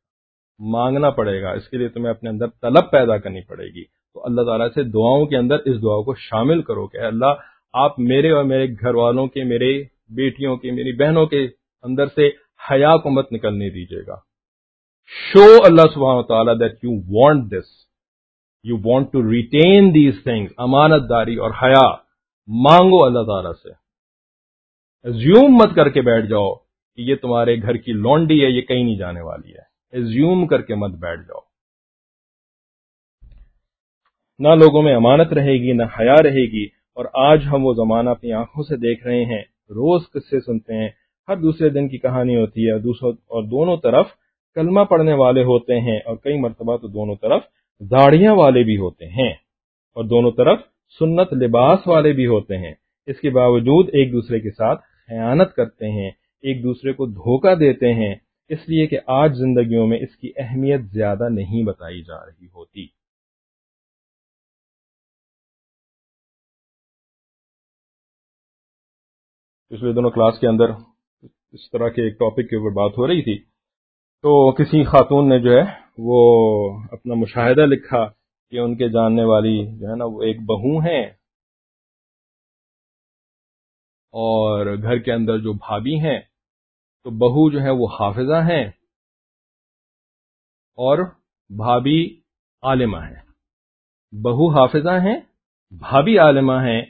[0.69, 4.25] مانگنا پڑے گا۔ اس کے لیے تمہیں اپنے اندر طلب پیدا کرنی پڑے گی۔ تو
[4.25, 7.33] اللہ تعالیٰ سے دعاؤں کے اندر اس دعا کو شامل کرو کہ اللہ،
[7.73, 11.47] آپ میرے اور میرے گھر والوں کے، میرے بیٹیوں کے، میری بہنوں کے
[11.83, 12.29] اندر سے
[12.71, 14.15] حیا کو مت نکلنے دیجیے گا۔
[15.33, 17.87] شو اللہ سبحانہ تعالیٰ that you want this
[18.63, 21.91] you want to retain these things امانت داری اور حیا۔
[22.47, 23.86] مانگو اللہ تعالیٰ سے۔
[25.03, 26.53] ایزیوم مت کر کے بیٹھ جاؤ
[26.95, 30.61] کہ یہ تمہارے گھر کی لونڈی ہے، یہ کہیں نہیں جانے والی ہے۔ ایزیوم کر
[30.61, 31.39] کے مت بیٹھ جاؤ۔
[34.39, 38.09] نہ لوگوں میں امانت رہے گی، نہ حیا رہے گی، اور آج ہم وہ زمانہ
[38.09, 40.89] اپنی آنکھوں سے دیکھ رہے ہیں۔ روز قصے سنتے ہیں۔
[41.27, 44.07] ہر دوسرے دن کی کہانی ہوتی ہے۔ اور دونوں طرف
[44.55, 47.41] کلمہ پڑھنے والے ہوتے ہیں، اور کئی مرتبہ تو دونوں طرف
[47.79, 49.31] داڑیاں والے بھی ہوتے ہیں،
[49.95, 50.59] اور دونوں طرف
[50.99, 52.73] سنت لباس والے بھی ہوتے ہیں۔
[53.07, 56.09] اس کے باوجود ایک دوسرے کے ساتھ خیانت کرتے ہیں،
[56.43, 58.15] ایک دوسرے کو دھوکہ دیتے ہیں،
[58.49, 62.85] اس لیے کہ آج زندگیوں میں اس کی اہمیت زیادہ نہیں بتائی جا رہی ہوتی۔
[69.71, 70.69] پچھلے دونوں کلاس کے اندر
[71.53, 73.37] اس طرح کے ایک ٹاپک کے اوپر بات ہو رہی تھی،
[74.23, 75.63] تو کسی خاتون نے جو ہے
[75.97, 76.19] وہ
[76.91, 78.05] اپنا مشاہدہ لکھا
[78.53, 81.16] کہ ان کے جاننے والی جو ہے نا وہ ایک بہو ہیں۔
[84.13, 86.19] اور گھر کے اندر جو بھابھی ہیں،
[87.03, 88.65] تو بہو جو ہے وہ حافظہ ہیں
[90.77, 90.97] اور
[91.49, 92.21] بھابھی
[92.61, 93.21] عالمہ ہیں۔
[94.11, 95.19] بہو حافظہ ہیں،
[95.71, 96.81] بھابھی عالمہ ہیں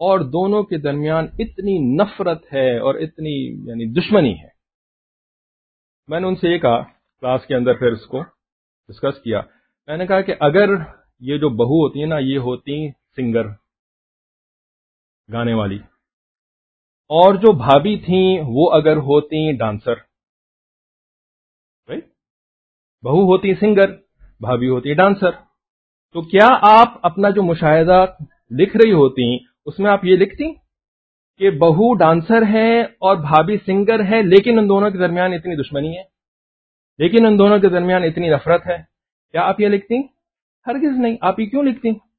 [0.00, 3.34] اور دونوں کے درمیان اتنی نفرت ہے اور اتنی
[3.68, 4.48] یعنی دشمنی ہے۔
[6.08, 6.82] میں نے ان سے یہ کہا،
[7.22, 8.22] کلاس کے اندر پھر اس کو
[8.88, 9.40] ڈسکس کیا۔
[9.86, 10.68] میں نے کہا کہ اگر
[11.20, 13.46] یہ جو بہو ہوتی ہیں نا، یہ ہوتی سنگر،
[15.32, 15.78] گانے والی
[17.12, 19.94] اور جو بھابھی تھیں، وہ اگر ہوتی ڈانسر۔
[23.02, 23.92] بہو ہوتی سنگر،
[24.40, 25.30] بھابھی ہوتی ڈانسر۔
[26.12, 28.06] تو کیا آپ اپنا جو مشاہدہ
[28.50, 30.54] لکھ رہی ہوتی، اس میں آپ یہ لکھتی
[31.38, 35.98] کہ بہو ڈانسر ہے اور بھابھی سنگر ہے، لیکن ان دونوں کے درمیان اتنی دشمنی
[35.98, 36.02] ہے؟
[36.98, 38.76] لیکن ان دونوں کے درمیان اتنی نفرت ہے؟
[39.32, 40.02] کیا آپ یہ لکھتی؟
[40.66, 42.11] ہرگز نہیں۔ آپ یہ کیوں لکھتی؟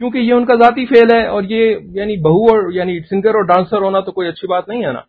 [0.00, 3.42] کیونکہ یہ ان کا ذاتی فیل ہے اور یہ یعنی بہو اور یعنی سنگر اور
[3.42, 5.00] ڈانسر ہونا تو کوئی اچھی بات نہیں ہے نا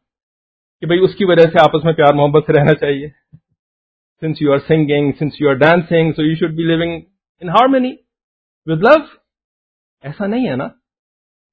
[0.81, 3.07] کہ بھئی اس کی وجہ سے آپس میں پیار محبت سے رہنا چاہیے۔
[4.21, 6.99] Since you are singing since you are dancing so you should be living
[7.41, 7.95] in harmony
[8.67, 8.95] with love
[10.03, 10.67] ایسا نہیں ہے نا۔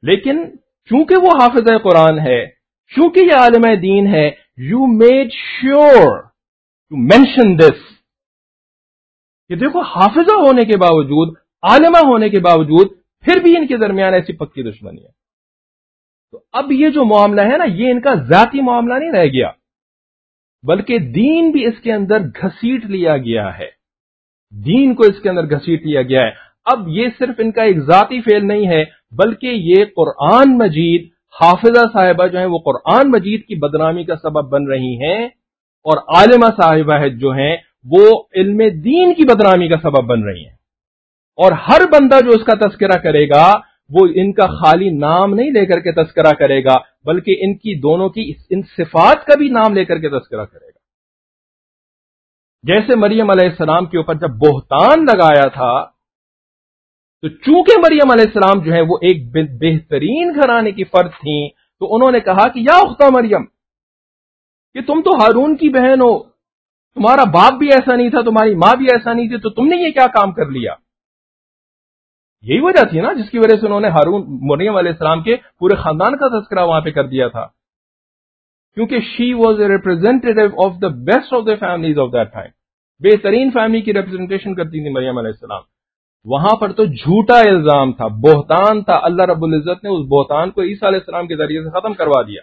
[0.02, 0.44] لیکن
[0.90, 2.46] چونکہ وہ حافظ قرآن ہے،
[2.92, 6.20] چونکہ یہ عالم دین ہے you made sure
[6.88, 7.80] to mention this
[9.48, 12.97] کہ دیکھو، حافظہ ہونے کے باوجود، عالمہ ہونے کے باوجود
[13.28, 15.10] پھر بھی ان کے درمیان ایسی پکی دشمنی ہے۔
[16.32, 19.50] تو اب یہ جو معاملہ ہے نا، یہ ان کا ذاتی معاملہ نہیں رہ گیا،
[20.64, 23.68] بلکہ دین بھی اس کے اندر گھسیٹ لیا گیا ہے۔
[24.52, 26.30] دین کو اس کے اندر گھسیٹ لیا گیا ہے۔
[26.66, 28.82] اب یہ صرف ان کا ایک ذاتی فیل نہیں ہے،
[29.16, 31.08] بلکہ یہ قرآن مجید
[31.40, 35.20] حافظہ صاحبہ جو ہیں، وہ قرآن مجید کی بدنامی کا سبب بن رہی ہیں،
[35.86, 38.04] اور عالمہ صاحبہ جو ہیں، وہ
[38.34, 40.57] علم دین کی بدنامی کا سبب بن رہی ہیں۔
[41.38, 43.46] اور ہر بندہ جو اس کا تذکرہ کرے گا،
[43.90, 47.74] وہ ان کا خالی نام نہیں لے کر کے تذکرہ کرے گا، بلکہ ان کی
[47.80, 50.76] دونوں کی ان صفات کا بھی نام لے کر کے تذکرہ کرے گا۔
[52.64, 55.72] جیسے مریم علیہ السلام کے اوپر جب بہتان لگایا تھا،
[57.22, 59.22] تو چونکہ مریم علیہ السلام جو ہے وہ ایک
[59.60, 61.48] بہترین گھرانے کی فرد تھیں،
[61.80, 63.44] تو انہوں نے کہا کہ یا اختہ مریم،
[64.74, 66.12] کہ تم تو ہارون کی بہن ہو،
[66.96, 69.76] تمہارا باپ بھی ایسا نہیں تھا، تمہاری ماں بھی ایسا نہیں تھی، تو تم نے
[69.76, 70.74] یہ کیا کام کر لیا؟
[72.42, 75.36] یہی وجہ تھی نا جس کی وجہ سے انہوں نے ہارون مریم علیہ السلام کے
[75.36, 77.46] پورے خاندان کا تذکرہ وہاں پہ کر دیا تھا۔
[78.74, 82.48] کیونکہ she was a representative of the best of the families of that time
[83.00, 85.60] بہترین فیملی کی ریپرزینٹیشن کرتی تھی مریم علیہ السلام۔
[86.24, 90.62] وہاں پر تو جھوٹا الزام تھا، بہتان تھا۔ اللہ رب العزت نے اس بہتان کو
[90.62, 92.42] عیسیٰ علیہ السلام کے ذریعے سے ختم کروا دیا۔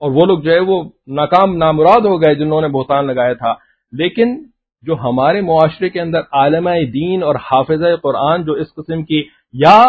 [0.00, 3.52] اور وہ لوگ جو ہے وہ ناکام، نامراد ہو گئے جنہوں نے بہتان لگایا تھا۔
[3.92, 4.44] لیکن
[4.82, 9.22] جو ہمارے معاشرے کے اندر عالم دین اور حافظ قرآن جو اس قسم کی،
[9.52, 9.82] یا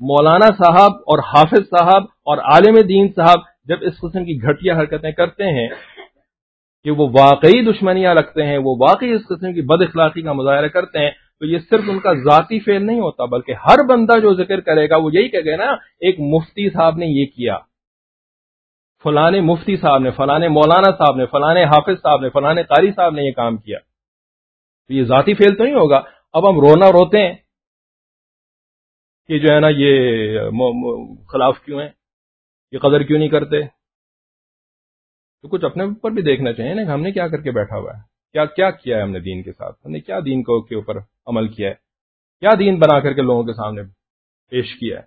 [0.00, 5.12] مولانا صاحب اور حافظ صاحب اور عالم دین صاحب جب اس قسم کی گھٹیا حرکتیں
[5.12, 5.68] کرتے ہیں
[6.84, 10.68] کہ وہ واقعی دشمنیاں رکھتے ہیں، وہ واقعی اس قسم کی بد اخلاقی کا مظاہرہ
[10.68, 14.34] کرتے ہیں، تو یہ صرف ان کا ذاتی فیل نہیں ہوتا، بلکہ ہر بندہ جو
[14.34, 15.70] ذکر کرے گا، وہ یہی کہ گا نا،
[16.00, 17.56] ایک مفتی صاحب نے یہ کیا۔
[19.04, 23.14] فلانے مفتی صاحب نے فلانے مولانا صاحب نے فلانے حافظ صاحب نے فلانے قاری صاحب
[23.14, 23.78] نے یہ کام کیا۔
[24.88, 27.34] تو یہ ذاتی فیل تو نہیں ہوگا۔ اب ہم رونا روتے ہیں
[29.28, 30.38] کہ جو ہے نا یہ
[31.28, 31.88] خلاف کیوں ہیں؟
[32.72, 33.62] یہ قدر کیوں نہیں کرتے؟
[35.42, 37.76] تو کچھ اپنے اوپر بھی دیکھنا چاہیے نا کہ ہم نے کیا کر کے بیٹھا
[37.76, 40.42] ہوا ہے۔ کیا کیا کیا ہے ہم نے دین کے ساتھ؟ ہم نے کیا دین
[40.42, 41.74] کو کے اوپر عمل کیا ہے؟
[42.40, 43.82] کیا دین بنا کر کے لوگوں کے سامنے
[44.50, 45.02] پیش کیا ہے؟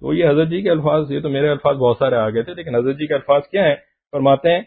[0.00, 2.54] تو یہ حضرت جی کے الفاظ، یہ تو میرے الفاظ بہت سارے آ گئے تھے،
[2.54, 3.76] لیکن حضرت جی کے الفاظ کیا ہیں؟
[4.10, 4.62] فرماتے ہیں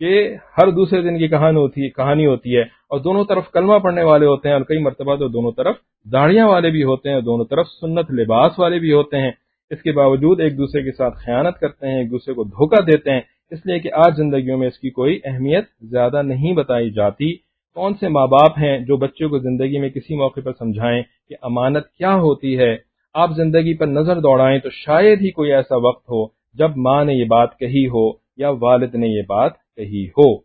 [0.00, 3.78] کہ ہر دوسرے دن کی کہانی ہوتی ہے کہانی ہوتی ہے اور دونوں طرف کلمہ
[3.78, 5.76] پڑھنے والے ہوتے ہیں اور کئی مرتبہ تو دونوں طرف
[6.12, 9.30] داڑیاں والے بھی ہوتے ہیں، دونوں طرف سنت لباس والے بھی ہوتے ہیں۔
[9.70, 13.10] اس کے باوجود ایک دوسرے کے ساتھ خیانت کرتے ہیں، ایک دوسرے کو دھوکہ دیتے
[13.10, 13.20] ہیں۔
[13.50, 17.32] اس لیے کہ آج زندگیوں میں اس کی کوئی اہمیت زیادہ نہیں بتائی جاتی۔
[17.74, 21.34] کون سے ماں باپ ہیں جو بچوں کو زندگی میں کسی موقع پر سمجھائیں کہ
[21.42, 22.76] امانت کیا ہوتی ہے؟
[23.14, 27.14] آپ زندگی پر نظر دوڑائیں تو شاید ہی کوئی ایسا وقت ہو جب ماں نے
[27.14, 30.40] یہ بات کہی ہو یا والد نے یہ بات کہی ہو۔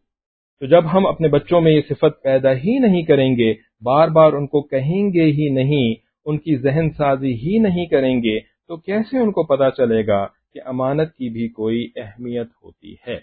[0.59, 4.33] تو جب ہم اپنے بچوں میں یہ صفت پیدا ہی نہیں کریں گے، بار بار
[4.33, 5.93] ان کو کہیں گے ہی نہیں،
[6.25, 10.27] ان کی ذہن سازی ہی نہیں کریں گے، تو کیسے ان کو پتا چلے گا
[10.53, 13.19] کہ امانت کی بھی کوئی اہمیت ہوتی ہے؟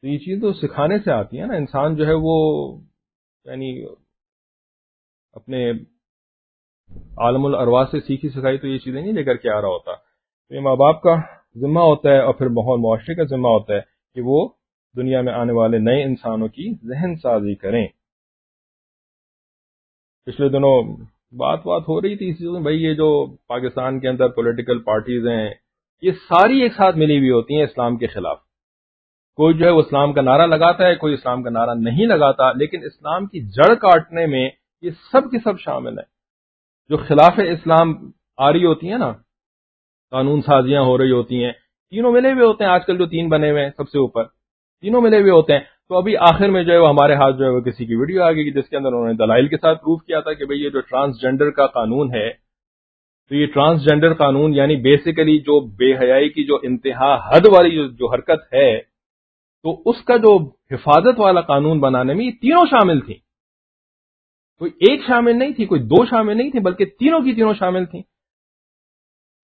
[0.00, 2.34] تو یہ چیز تو سکھانے سے آتی ہے نا۔ انسان جو ہے وہ
[3.44, 3.84] یعنی
[5.32, 5.70] اپنے
[7.16, 9.94] عالم الروا سے سیکھی سکھائی تو یہ چیزیں نہیں لے کر کے آ رہا ہوتا۔
[10.48, 13.74] تو یہ ماں باپ کا ذمہ ہوتا ہے اور پھر ماحول معاشرے کا ذمہ ہوتا
[13.74, 13.80] ہے
[14.14, 14.48] کہ وہ
[14.96, 17.86] دنیا میں آنے والے نئے انسانوں کی ذہن سازی کریں۔
[20.24, 20.96] پچھلے دنوں
[21.32, 25.26] بات بات ہو رہی تھی اسی میں بھائی یہ جو پاکستان کے اندر پولیٹیکل پارٹیز
[25.26, 25.54] ہیں،
[26.02, 28.38] یہ ساری ایک ساتھ ملی ہوئی ہوتی ہیں اسلام کے خلاف۔
[29.36, 32.52] کوئی جو ہے وہ اسلام کا نعرہ لگاتا ہے، کوئی اسلام کا نعرہ نہیں لگاتا،
[32.52, 34.50] لیکن اسلام کی جڑ کاٹنے میں
[34.82, 36.12] یہ سب کے سب شامل ہیں۔
[36.88, 39.12] جو خلاف اسلام آ رہی ہوتی ہیں نا
[40.12, 41.52] قانون سازیاں ہو رہی ہوتی ہیں۔
[41.90, 44.24] تینوں ملے ہوئے ہوتے ہیں آج کل جو تین بنے ہوئے ہیں سب سے اوپر۔
[44.80, 47.44] تینوں ملے ہوئے ہوتے ہیں۔ تو ابھی آخر میں جو ہے وہ ہمارے ہاتھ جو
[47.44, 49.78] ہے وہ کسی کی ویڈیو آ گئی جس کے اندر انہوں نے دلائل کے ساتھ
[49.78, 52.30] پروف کیا تھا کہ بھئی یہ جو ٹرانسجینڈر کا قانون ہے،
[53.28, 58.12] تو یہ ٹرانسجینڈر قانون یعنی بیسیکلی جو بے حیائی کی جو انتہا حد والی جو
[58.12, 58.78] حرکت ہے،
[59.62, 60.38] تو اس کا جو
[60.70, 63.16] حفاظت والا قانون بنانے میں یہ تینوں شامل تھیں۔
[64.58, 67.84] کوئی ایک شامل نہیں تھی، کوئی دو شامل نہیں تھی بلکہ تینوں کی تینوں شامل
[67.84, 68.02] تھیں۔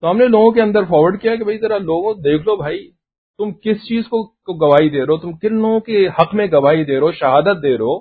[0.00, 2.90] تو ہم نے لوگوں کے اندر فارورڈ کیا کہ بھائی ذرا لوگوں، دیکھ لو بھائی،
[3.38, 4.22] تم کس چیز کو
[4.66, 7.62] گواہی دے رہے ہو؟ تم کن لوگوں کے حق میں گواہی دے رہے ہو؟ شہادت
[7.62, 7.98] دے رہے ہو؟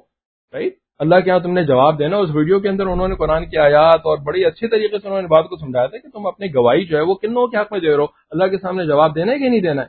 [0.53, 3.45] رائٹ اللہ کے یہاں تم نے جواب دینا اس ویڈیو کے اندر انہوں نے قرآن
[3.45, 6.27] کی آیات اور بڑی اچھی طریقے سے انہوں نے بات کو سمجھایا تھا کہ تم
[6.27, 8.57] اپنی گواہی جو ہے وہ کن لوگوں کے حق میں دے رہے ہو؟ اللہ کے
[8.57, 9.87] سامنے جواب دینا ہے کہ نہیں دینا ہے؟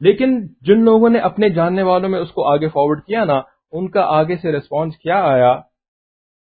[0.00, 3.40] لیکن جن لوگوں نے اپنے جاننے والوں میں اس کو آگے فارورڈ کیا نا،
[3.72, 5.60] ان کا آگے سے ریسپانس کیا آیا،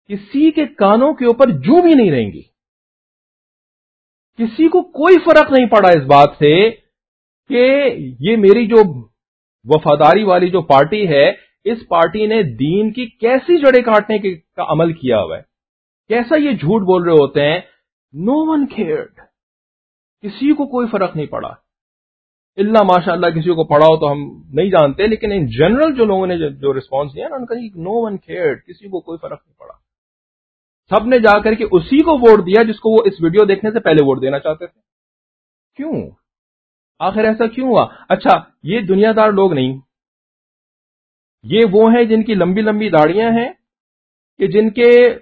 [0.07, 2.55] کسی کے کانوں کے اوپر جو بھی نہیں رہیں گی۔
[4.38, 6.71] کسی کو کوئی فرق نہیں پڑا اس بات سے
[7.49, 9.05] کہ یہ میری جو
[9.63, 11.31] وفاداری والی جو پارٹی ہے،
[11.63, 15.41] اس پارٹی نے دین کی کیسی جڑے کاٹنے کا عمل کیا ہوا ہے۔
[16.07, 17.59] کیسا یہ جھوٹ بول رہے ہوتے ہیں؟
[18.13, 19.19] نو ون کیئرڈ
[20.21, 21.49] کسی کو کوئی فرق نہیں پڑا۔
[22.57, 26.05] اللہ ماشاء اللہ کسی کو پڑھا ہو تو ہم نہیں جانتے، لیکن ان جنرل جو
[26.05, 29.39] لوگوں نے جو رسپانس دیا نا، ان کا نو ون کیئرڈ کسی کو کوئی فرق
[29.45, 29.84] نہیں پڑا۔
[30.89, 33.71] سب نے جا کر کے اسی کو ووٹ دیا جس کو وہ اس ویڈیو دیکھنے
[33.71, 34.81] سے پہلے ووٹ دینا چاہتے تھے۔
[35.75, 36.09] کیوں؟
[36.99, 39.77] آخر ایسا کیوں ہوا؟ اچھا یہ دنیا دار لوگ نہیں۔
[41.43, 43.49] یہ وہ ہیں جن کی لمبی لمبی داڑیاں ہیں،
[44.38, 45.15] کہ جن کے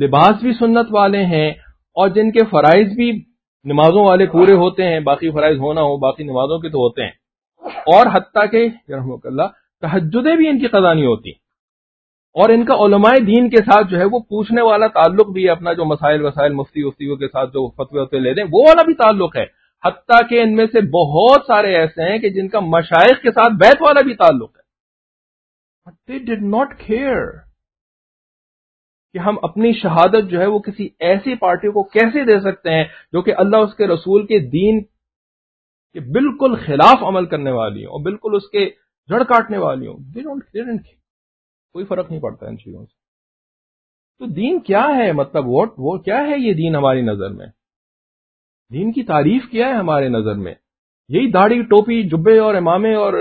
[0.00, 1.50] لباس بھی سنت والے ہیں
[1.94, 3.24] اور جن کے فرائض بھی
[3.64, 7.10] نمازوں والے پورے ہوتے ہیں، باقی فرائض ہونا ہو، باقی نمازوں کے تو ہوتے ہیں۔
[7.64, 9.42] اور حتیٰ کہ رحمۃ اللہ
[9.80, 11.45] تحجدیں بھی ان کی قضا نہیں ہوتی۔
[12.36, 15.50] اور ان کا علماء دین کے ساتھ جو ہے وہ پوچھنے والا تعلق بھی ہے
[15.50, 18.82] اپنا جو مسائل وسائل مفتی وفتیوں کے ساتھ جو فتوے وطوے لے دیں وہ والا
[18.82, 19.44] بھی تعلق ہے۔
[19.84, 23.52] حتیٰ کہ ان میں سے بہت سارے ایسے ہیں کہ جن کا مشائق کے ساتھ
[23.52, 27.26] بیت والا بھی تعلق ہے۔ ڈڈ ناٹ کیئر
[29.12, 32.84] کہ ہم اپنی شہادت جو ہے وہ کسی ایسی پارٹی کو کیسے دے سکتے ہیں
[33.12, 34.84] جو کہ اللہ اس کے رسول کے دین
[35.92, 38.70] کے بالکل خلاف عمل کرنے والی ہوں اور بالکل اس کے
[39.08, 39.98] جڑ کاٹنے والی ہوں۔
[41.76, 42.94] کوئی فرق نہیں پڑتا ان چیزوں سے۔
[44.18, 47.46] تو دین کیا ہے؟ مطلب ووٹ وہ کیا ہے یہ دین ہماری نظر میں؟
[48.72, 50.54] دین کی تعریف کیا ہے ہمارے نظر میں؟
[51.08, 53.12] یہی داڑھی، ٹوپی، جبے اور امامے اور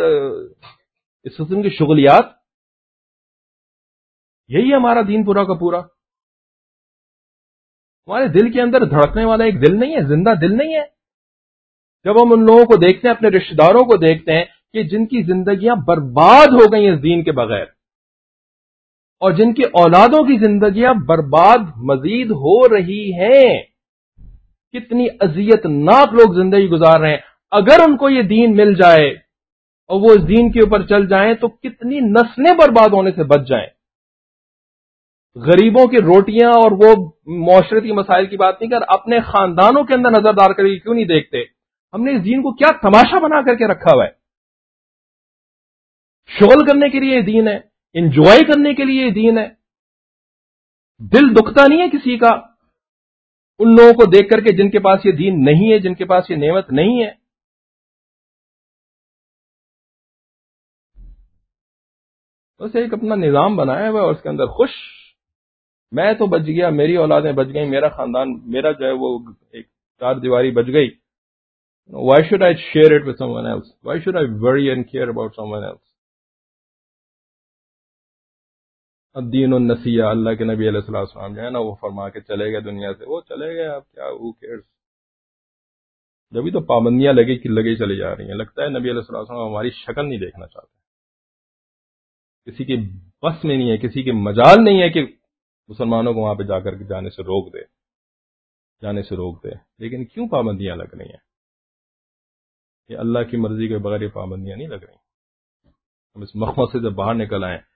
[1.23, 2.25] اس قسم کی شغلیات۔
[4.47, 5.79] یہی ہمارا دین پورا کا پورا۔
[8.07, 10.85] ہمارے دل کے اندر دھڑکنے والا ایک دل نہیں ہے، زندہ دل نہیں ہے۔
[12.03, 15.05] جب ہم ان لوگوں کو دیکھتے ہیں، اپنے رشتے داروں کو دیکھتے ہیں کہ جن
[15.05, 17.74] کی زندگیاں برباد ہو گئی اس دین کے بغیر
[19.19, 23.63] اور جن کی اولادوں کی زندگیاں برباد مزید ہو رہی ہیں۔
[24.71, 27.17] کتنی اذیت ناک لوگ زندگی گزار رہے ہیں۔
[27.51, 29.09] اگر ان کو یہ دین مل جائے
[29.87, 33.47] اور وہ اس دین کے اوپر چل جائیں تو کتنی نسلیں برباد ہونے سے بچ
[33.47, 33.67] جائیں۔
[35.35, 40.09] غریبوں کی روٹیاں اور وہ معاشرتی مسائل کی بات نہیں کر اپنے خاندانوں کے اندر
[40.09, 41.43] نظر دار کر کے کیوں نہیں دیکھتے۔
[41.93, 44.11] ہم نے اس دین کو کیا تماشا بنا کر کے رکھا ہوا ہے۔
[46.39, 49.47] شغل کرنے کے لیے یہ دین ہے۔ انجوائے کرنے کے لیے یہ دین ہے۔
[50.99, 52.29] دل دکھتا نہیں ہے کسی کا۔
[53.59, 56.05] ان لوگوں کو دیکھ کر کے جن کے پاس یہ دین نہیں ہے، جن کے
[56.05, 57.11] پاس یہ نعمت نہیں ہے۔
[62.59, 64.69] بس ایک اپنا نظام بنایا ہوا ہے اور اس کے اندر خوش۔
[65.91, 69.19] میں تو بچ گیا، میری اولادیں بچ گئی میرا خاندان، میرا جو ہے وہ
[69.51, 69.67] ایک
[69.99, 70.89] چار دیواری بچ گئی۔
[71.89, 75.35] Why should I share it with someone else why should I worry and care about
[75.51, 75.84] someone else
[79.21, 82.51] دین النسیہ، اللہ کے نبی علیہ السلام السلام جو ہے نا، وہ فرما کے چلے
[82.51, 84.63] گئے دنیا سے۔ وہ چلے گئے آپ کیا وہ کیئرس
[86.31, 89.47] جبھی تو پابندیاں لگے کہ لگے چلی جا رہی ہیں۔ لگتا ہے نبی علیہ السلام
[89.47, 90.75] ہماری شکل نہیں دیکھنا چاہتے۔
[92.51, 92.75] کسی کی
[93.21, 95.05] بس میں نہیں ہے، کسی کے مجال نہیں ہے کہ
[95.67, 97.59] مسلمانوں کو وہاں پہ جا کر کے جانے سے روک دے،
[98.81, 99.49] جانے سے روک دے۔
[99.79, 101.23] لیکن کیوں پابندیاں لگ رہی ہیں؟
[102.89, 104.95] یہ اللہ کی مرضی کے بغیر یہ پابندیاں نہیں لگ رہی۔
[106.15, 107.74] ہم اس مخمت سے جب باہر نکل آئے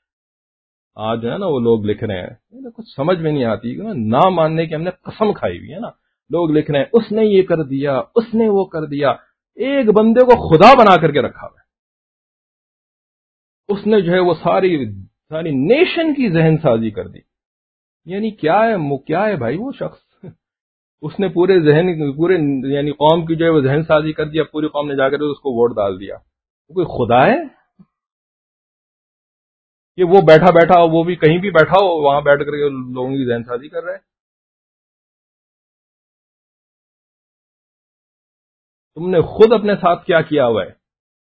[0.96, 4.30] آج جو ہے نا وہ لوگ لکھ رہے ہیں۔ کچھ سمجھ میں نہیں آتی۔ نہ
[4.30, 5.88] ماننے کی ہم نے قسم کھائی ہوئی ہے نا۔
[6.30, 9.10] لوگ لکھ رہے ہیں، اس نے یہ کر دیا، اس نے وہ کر دیا۔
[9.56, 11.60] ایک بندے کو خدا بنا کر کے رکھا ہوا ہے۔
[13.74, 14.92] اس نے جو ہے وہ ساری
[15.30, 17.20] ساری نیشن کی ذہن سازی کر دی۔
[18.06, 20.26] یعنی کیا ہے کیا ہے بھائی وہ شخص؟
[21.02, 22.34] اس نے پورے ذہن، پورے
[22.74, 25.20] یعنی قوم کی جو ہے وہ ذہن سازی کر دیا پوری قوم نے جا کر
[25.20, 26.16] اس کو ووٹ ڈال دیا۔
[26.70, 27.59] وہ کوئی خدا ہے؟
[30.00, 32.70] کہ وہ بیٹھا بیٹھا ہو، وہ بھی کہیں بھی بیٹھا ہو، وہاں بیٹھ کر کے
[32.70, 33.98] لوگوں کی ذہن سازی کر رہے
[38.96, 40.70] تم نے خود اپنے ساتھ کیا کیا ہوا ہے؟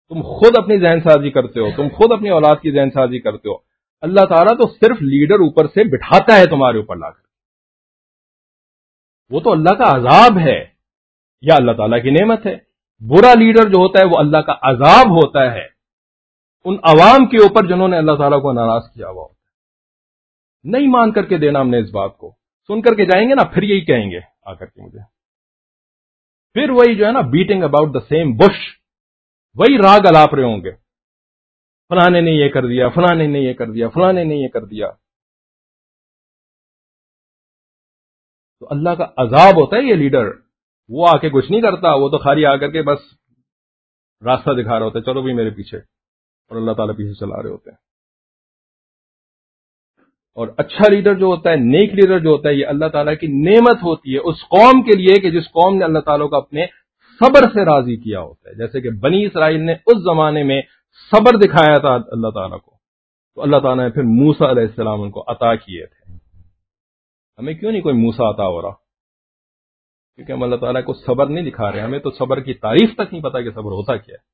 [0.09, 3.49] تم خود اپنی ذہن سازی کرتے ہو، تم خود اپنی اولاد کی ذہن سازی کرتے
[3.49, 3.55] ہو۔
[4.01, 7.23] اللہ تعالیٰ تو صرف لیڈر اوپر سے بٹھاتا ہے تمہارے اوپر لا کر۔
[9.31, 10.65] وہ تو اللہ کا عذاب ہے،
[11.41, 12.57] یا اللہ تعالیٰ کی نعمت ہے۔
[13.01, 15.74] برا لیڈر جو ہوتا ہے، وہ اللہ کا عذاب ہوتا ہے۔
[16.65, 19.29] ان عوام کے اوپر جنہوں نے اللہ تعالیٰ کو ناراض کیا ہوا
[20.65, 22.35] نہیں مان کر کے دینا ہم نے اس بات کو۔
[22.69, 24.99] سن کر کے جائیں گے نا، پھر یہی کہیں گے، آ کر کے مجھے۔
[26.53, 28.81] پھر وہی جو ہے نا beating about the same bush
[29.55, 30.71] وہی راگ الاپ رہے ہوں گے۔
[31.89, 34.91] فلانے نے یہ کر دیا فلانے نے یہ کر دیا فلانے نے یہ کر دیا۔
[38.61, 40.31] تو اللہ کا عذاب ہوتا ہے یہ لیڈر۔
[40.89, 42.99] وہ آ کے کچھ نہیں کرتا، وہ تو خالی آ کر کے بس
[44.27, 45.94] راستہ دکھا رہا ہوتا ہے، چلو بھی میرے پیچھے۔
[46.49, 47.77] اور اللہ تعالیٰ پیچھے چلا رہے ہوتے ہیں۔
[50.35, 53.27] اور اچھا لیڈر جو ہوتا ہے، نیک لیڈر جو ہوتا ہے، یہ اللہ تعالیٰ کی
[53.27, 56.67] نعمت ہوتی ہے اس قوم کے لیے کہ جس قوم نے اللہ تعالیٰ کو اپنے
[57.19, 60.63] صبر سے راضی کیا ہوتا ہے۔ جیسے کہ بنی اسرائیل نے اس زمانے میں
[61.11, 62.75] صبر دکھایا تھا اللہ تعالیٰ کو۔
[63.35, 66.13] تو اللہ تعالیٰ نے پھر موسا علیہ السلام ان کو عطا کیے تھے۔
[67.39, 68.71] ہمیں کیوں نہیں کوئی موسا عطا ہو رہا؟
[70.15, 73.13] کیونکہ ہم اللہ تعالیٰ کو صبر نہیں دکھا رہے، ہمیں تو صبر کی تعریف تک
[73.13, 74.34] نہیں پتا کہ صبر ہوتا کیا ہے۔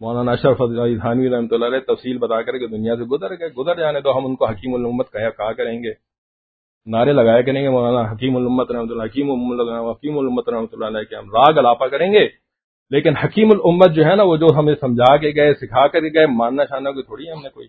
[0.00, 0.58] مولانا اشرف
[1.00, 4.18] تھانوی رحمۃ اللہ علیہ تفصیل بتا کر کہ دنیا سے گزر گئے۔ گزر جانے تو
[4.18, 5.92] ہم ان کو حکیم الامت کہا کہا کریں گے۔
[6.86, 9.30] نعرے لگایا کریں گے مولانا حکیم الامت رحمۃ اللہ حکیم
[9.90, 12.28] حکیم الامت رحمۃ اللہ علیہ کے ہم راگ الاپا کریں گے۔
[12.90, 16.26] لیکن حکیم الامت جو ہے نا وہ جو ہمیں سمجھا کے گئے، سکھا کر گئے،
[16.26, 17.68] ماننا شاننا کوئی تھوڑی ہے ہم نے کوئی۔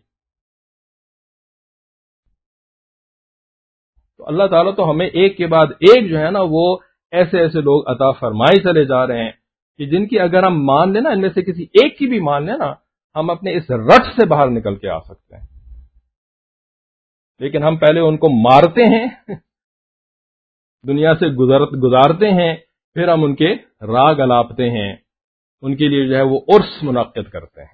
[4.18, 6.78] تو اللہ تعالیٰ تو ہمیں ایک کے بعد ایک جو ہے نا وہ
[7.12, 9.39] ایسے ایسے لوگ عطا فرمائی چلے جا رہے ہیں۔
[9.80, 12.20] کہ جن کی اگر ہم مان لیں نا، ان میں سے کسی ایک کی بھی
[12.20, 12.74] مان لیں نا،
[13.16, 15.48] ہم اپنے اس رٹ سے باہر نکل کے آ سکتے ہیں۔
[17.40, 19.08] لیکن ہم پہلے ان کو مارتے ہیں،
[20.88, 21.28] دنیا سے
[21.72, 22.56] گزارتے ہیں،
[22.94, 24.96] پھر ہم ان کے راگ الاپتے ہیں۔
[25.62, 27.74] ان کے لیے جو ہے وہ عرس منعقد کرتے ہیں۔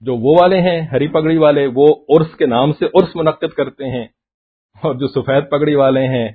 [0.00, 3.84] جو وہ والے ہیں، ہری پگڑی والے، وہ عرس کے نام سے عرس منعقد کرتے
[3.84, 4.04] ہیں۔
[4.82, 6.28] اور جو سفید پگڑی والے ہیں،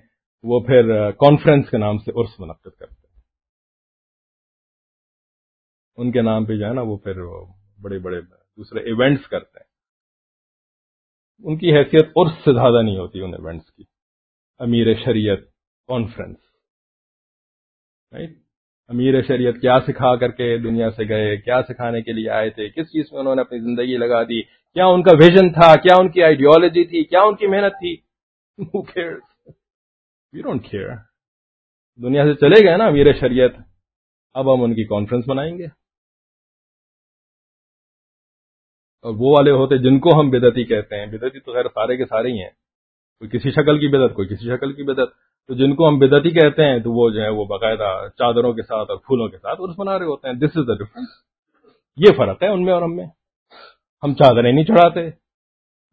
[0.43, 3.06] وہ پھر کانفرنس کے نام سے عرس منعقد کرتے ہیں۔
[5.97, 7.21] ان کے نام پہ جو ہے نا وہ پھر
[7.81, 9.67] بڑے بڑے دوسرے ایونٹس کرتے ہیں۔
[11.39, 13.83] ان کی حیثیت عرس سے زیادہ نہیں ہوتی ان ایونٹس کی۔
[14.59, 15.39] امیر شریعت
[15.87, 16.37] کانفرنس
[18.89, 22.69] امیر شریعت کیا سکھا کر کے دنیا سے گئے، کیا سکھانے کے لیے آئے تھے،
[22.69, 25.95] کس چیز میں انہوں نے اپنی زندگی لگا دی، کیا ان کا ویژن تھا، کیا
[25.99, 27.95] ان کی آئیڈیالوجی تھی، کیا ان کی محنت تھی؟
[30.41, 30.89] ڈونٹ کیئر
[32.01, 33.51] دنیا سے چلے گئے نا امیر شریعت۔
[34.33, 35.86] اب ہم ان کی کانفرنس بنائیں گے۔
[39.11, 42.31] وہ والے ہوتے جن کو ہم بدتی کہتے ہیں۔ بدتی تو خیر سارے کے سارے
[42.31, 42.49] ہی ہیں۔
[43.19, 45.09] کوئی کسی شکل کی بدت کوئی کسی شکل کی بدت
[45.47, 48.61] تو جن کو ہم بدتی کہتے ہیں تو وہ جو ہے وہ باقاعدہ چادروں کے
[48.61, 51.07] ساتھ اور پھولوں کے ساتھ عرس بنا رہے ہوتے ہیں۔ دس از دا ڈفرنس
[51.97, 53.05] یہ فرق ہے ان میں اور ہم میں۔
[54.03, 55.07] ہم چادریں نہیں چڑھاتے،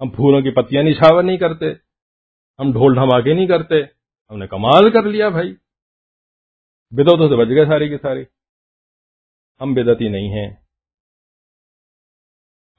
[0.01, 1.73] ہم پھولوں کی پتیاں نشاور نہیں کرتے،
[2.59, 3.83] ہم ڈھول ڈھماکے نہیں کرتے۔
[4.31, 5.55] ہم نے کمال کر لیا بھائی۔
[6.91, 8.25] بدتوں سے بچ گئے ساری کی ساری
[9.61, 10.64] ہم بدتی نہیں ہیں۔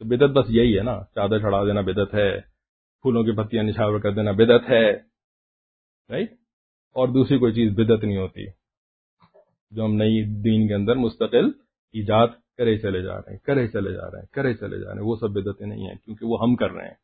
[0.01, 2.29] تو بدت بس یہی ہے نا، چادر چڑھا دینا بدت ہے،
[3.03, 4.85] پھولوں کی پتیاں نشاور کر دینا بدت ہے
[6.09, 6.31] رائٹ
[6.95, 8.45] اور دوسری کوئی چیز بدت نہیں ہوتی،
[9.71, 11.49] جو ہم نئی دین کے اندر مستقل
[11.95, 12.27] ایجاد
[12.57, 15.07] کرے چلے جا رہے ہیں، کرے چلے جا رہے ہیں، کرے چلے جا رہے ہیں،
[15.07, 16.97] وہ سب بدتیں نہیں ہیں، کیونکہ وہ ہم کر رہے ہیں۔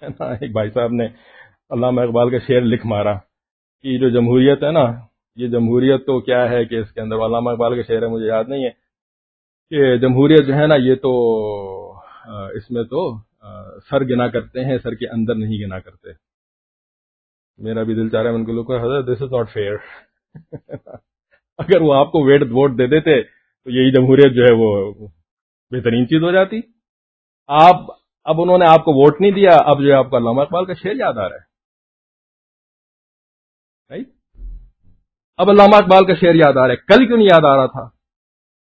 [0.40, 1.06] ایک بھائی صاحب نے
[1.70, 3.14] علامہ اقبال کا شعر لکھ مارا
[3.84, 4.84] کہ جو جمہوریت ہے نا،
[5.36, 8.26] یہ جمہوریت تو کیا ہے کہ اس کے اندر علامہ اقبال کا شعر ہے، مجھے
[8.26, 8.70] یاد نہیں ہے۔
[9.70, 11.12] کہ جمہوریت جو ہے نا یہ تو
[12.56, 13.00] اس میں تو
[13.90, 16.12] سر گنا کرتے ہیں، سر کے اندر نہیں گنا کرتے۔
[17.58, 19.76] میرا بھی دل چاہ رہا ہے ان کو لوگ حضرت دس از ناٹ فیئر
[21.58, 24.68] اگر وہ آپ کو ویٹ ووٹ دے دیتے، تو یہی جمہوریت جو ہے وہ
[25.72, 26.60] بہترین چیز ہو جاتی۔
[27.48, 27.76] آپ،
[28.24, 30.64] اب انہوں نے آپ کو ووٹ نہیں دیا، اب جو ہے آپ کا علامہ اقبال
[30.64, 31.46] کا شعر یاد آ رہا ہے۔
[35.38, 37.66] اب علامہ اقبال کا شعر یاد آ رہا ہے۔ کل کیوں نہیں یاد آ رہا
[37.66, 37.97] تھا؟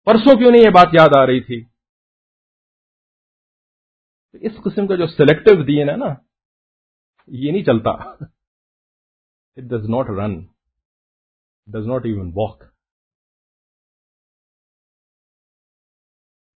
[0.07, 1.65] پرسوں کیوں نہیں یہ بات یاد آ رہی تھی؟
[4.33, 6.15] تو اس قسم کا جو سلیکٹو دین ہے نا،
[7.27, 7.91] یہ نہیں چلتا۔
[9.57, 10.47] It does not run
[11.67, 12.63] does not even walk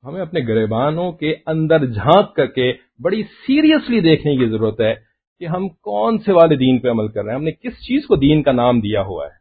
[0.05, 2.73] ہمیں اپنے گریبانوں کے اندر جھانک کر کے
[3.03, 4.95] بڑی سیریسلی دیکھنے کی ضرورت ہے
[5.39, 8.07] کہ ہم کون سے والے دین پہ عمل کر رہے ہیں۔ ہم نے کس چیز
[8.07, 9.39] کو دین کا نام دیا ہوا ہے؟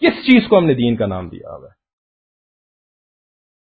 [0.00, 1.75] کس چیز کو ہم نے دین کا نام دیا ہوا ہے؟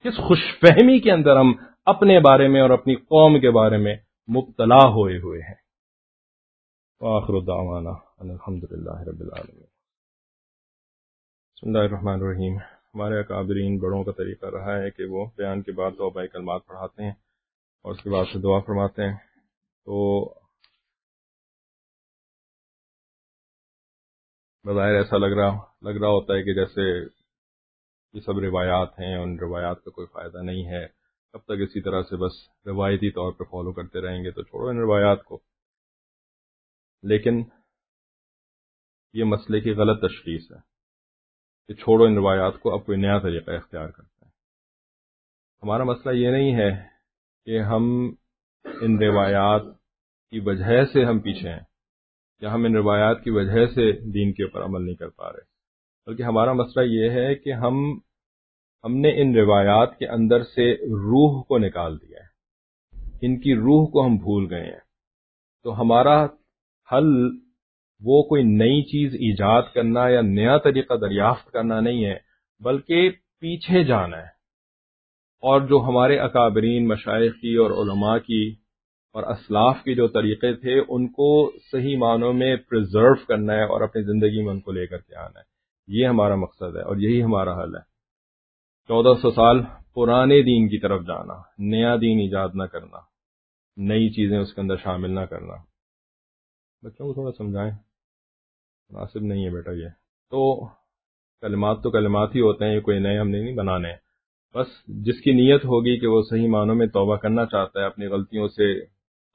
[0.04, 1.52] کس خوش فہمی کے اندر ہم
[1.84, 3.96] اپنے بارے میں اور اپنی قوم کے بارے میں
[4.28, 5.54] مبتلا ہوئے ہوئے ہیں۔
[7.00, 9.66] آخر الدعوانا الحمد للہ رب العالمین۔
[11.54, 12.56] بسم اللہ الرحمن الرحیم۔
[12.94, 17.04] ہمارے اکابرین بڑوں کا طریقہ رہا ہے کہ وہ بیان کے بعد توبہ کلمات پڑھاتے
[17.04, 17.14] ہیں
[17.82, 19.16] اور اس کے بعد سے دعا فرماتے ہیں۔
[19.86, 20.28] تو
[24.64, 27.04] بظاہر ایسا لگ رہا لگ رہا ہوتا ہے کہ جیسے
[28.12, 30.86] یہ سب روایات ہیں، ان روایات کا کوئی فائدہ نہیں ہے۔
[31.32, 32.32] کب تک اسی طرح سے بس
[32.66, 35.38] روایتی طور پہ فالو کرتے رہیں گے تو چھوڑو ان روایات کو۔
[37.02, 37.42] لیکن
[39.12, 40.56] یہ مسئلے کی غلط تشخیص ہے
[41.68, 44.32] کہ چھوڑو ان روایات کو، اب کوئی نیا طریقہ اختیار کرتے ہیں
[45.62, 46.86] ہمارا مسئلہ یہ نہیں ہے
[47.44, 48.14] کہ ہم
[48.64, 49.62] ان روایات
[50.30, 51.60] کی وجہ سے ہم پیچھے ہیں
[52.40, 55.51] یا ہم ان روایات کی وجہ سے دین کے اوپر عمل نہیں کر پا رہے۔
[56.06, 57.98] بلکہ ہمارا مسئلہ یہ ہے کہ ہم
[58.84, 62.32] ہم نے ان روایات کے اندر سے روح کو نکال دیا ہے۔
[63.22, 64.80] ان کی روح کو ہم بھول گئے ہیں۔
[65.64, 66.24] تو ہمارا
[66.92, 67.38] حل
[68.00, 72.18] وہ کوئی نئی چیز ایجاد کرنا یا نیا طریقہ دریافت کرنا نہیں ہے،
[72.60, 74.32] بلکہ پیچھے جانا ہے۔
[75.40, 78.54] اور جو ہمارے اکابرین مشائقی اور علماء کی
[79.12, 83.80] اور اسلاف کے جو طریقے تھے، ان کو صحیح معنوں میں پرزرو کرنا ہے اور
[83.80, 85.51] اپنی زندگی میں ان کو لے کر کے آنا ہے۔
[85.86, 87.80] یہ ہمارا مقصد ہے اور یہی ہمارا حل ہے۔
[88.88, 89.62] چودہ سو سال
[89.94, 92.98] پرانے دین کی طرف جانا، نیا دین ایجاد نہ کرنا،
[93.76, 95.54] نئی چیزیں اس کے اندر شامل نہ کرنا۔
[96.82, 97.72] بچوں کو تھوڑا سمجھائیں۔
[98.90, 99.88] مناسب نہیں ہے بیٹا یہ۔
[100.30, 100.66] تو
[101.40, 103.96] کلمات تو کلمات ہی ہوتے ہیں، یہ کوئی نئے ہم نے نہیں بنانے ہیں۔
[104.54, 108.06] بس جس کی نیت ہوگی کہ وہ صحیح معنوں میں توبہ کرنا چاہتا ہے، اپنی
[108.06, 108.80] غلطیوں سے،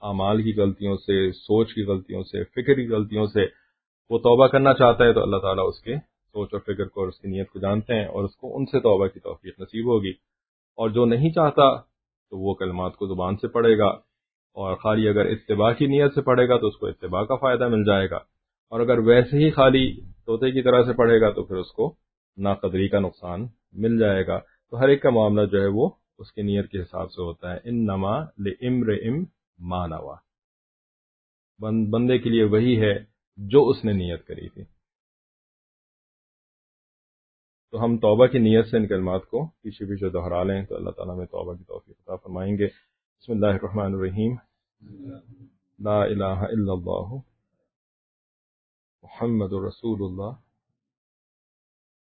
[0.02, 3.46] اعمال کی غلطیوں سے، سوچ کی غلطیوں سے، فکر کی غلطیوں سے
[4.10, 7.08] وہ توبہ کرنا چاہتا ہے، تو اللہ تعالیٰ اس کے سوچ اور فکر کو اور
[7.08, 9.86] اس کی نیت کو جانتے ہیں اور اس کو ان سے توبہ کی توفیق نصیب
[9.86, 10.12] ہوگی۔
[10.76, 11.82] اور جو نہیں چاہتا
[12.30, 13.88] تو وہ کلمات کو زبان سے پڑھے گا
[14.56, 17.68] اور خالی اگر اتباع کی نیت سے پڑھے گا تو اس کو اتباع کا فائدہ
[17.68, 18.20] مل جائے گا۔
[18.72, 21.96] اور اگر ویسے ہی خالی طوطے کی طرح سے پڑھے گا تو پھر اس کو
[22.38, 26.32] ناقدری کا نقصان مل جائے گا۔ تو ہر ایک کا معاملہ جو ہے وہ اس
[26.32, 29.24] کی نیت کے حساب سے ہوتا ہے۔ ان نما لمر ام
[29.60, 30.16] مانوا
[31.90, 32.96] بندے کے لیے وہی ہے
[33.38, 34.77] جو اس نے نیت کری تھی۔
[37.74, 40.90] تو ہم توبہ کی نیت سے ان کلمات کو پیچھے پیچھے دہرا لیں تو اللہ
[40.90, 44.36] تعالیٰ میں توبہ کی توفیق عطا فرمائیں گے۔ بسم اللہ الرحمن الرحیم۔
[45.80, 47.10] لا الہ الا اللہ۔
[49.04, 50.32] محمد رسول اللہ۔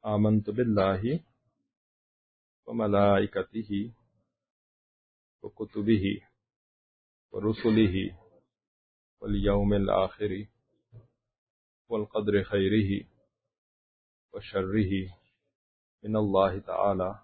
[0.03, 1.17] آمنت باللہ
[2.67, 3.73] وملائکتہ
[5.43, 6.03] وکتبہ
[7.33, 7.95] ورسلہ
[9.21, 10.31] والیوم الآخر
[11.89, 12.99] والقدر خیرہ
[14.33, 15.18] وشرہ
[16.03, 17.19] من الله تعالى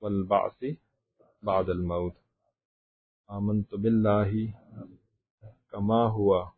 [0.00, 0.64] والبعث
[1.42, 2.14] بعد الموت.
[3.30, 4.54] آمنت بالله
[5.70, 6.48] كما هو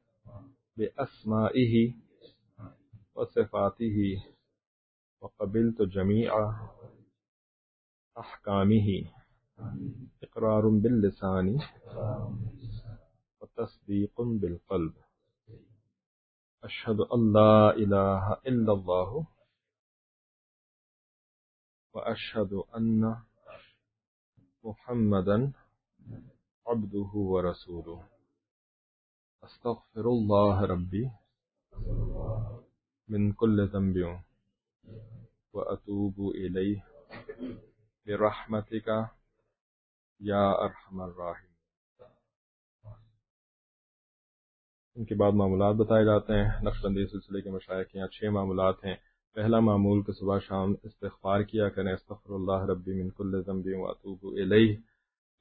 [0.76, 1.95] بأسمائه
[3.14, 4.24] وصفاته
[5.20, 6.32] وقبلت جميع
[8.18, 8.89] أحكامه
[10.22, 11.61] إقرار باللسان
[13.41, 14.95] وتصديق بالقلب.
[16.64, 19.26] أشهد أن لا إله إلا الله
[21.95, 23.03] وأشهد أن
[24.64, 25.36] محمدا
[26.66, 28.01] عبده ورسوله.
[29.45, 31.05] أستغفر الله ربي
[33.09, 33.97] من كل ذنب
[35.55, 36.80] وأتوب إليه.
[38.07, 38.88] برحمتك
[40.20, 41.55] یا ارحم الراحم
[44.95, 48.24] ان کے بعد معاملات بتائے جاتے ہیں نقش بندی سلسلے کے مشاعر کے یہاں چھ
[48.24, 53.43] معاملات ہیں۔ پہلا معمول کہ صبح شام استغفار کیا کریں استغفر اللہ ربی من کل
[53.43, 54.76] ذنب واتوب الیہ۔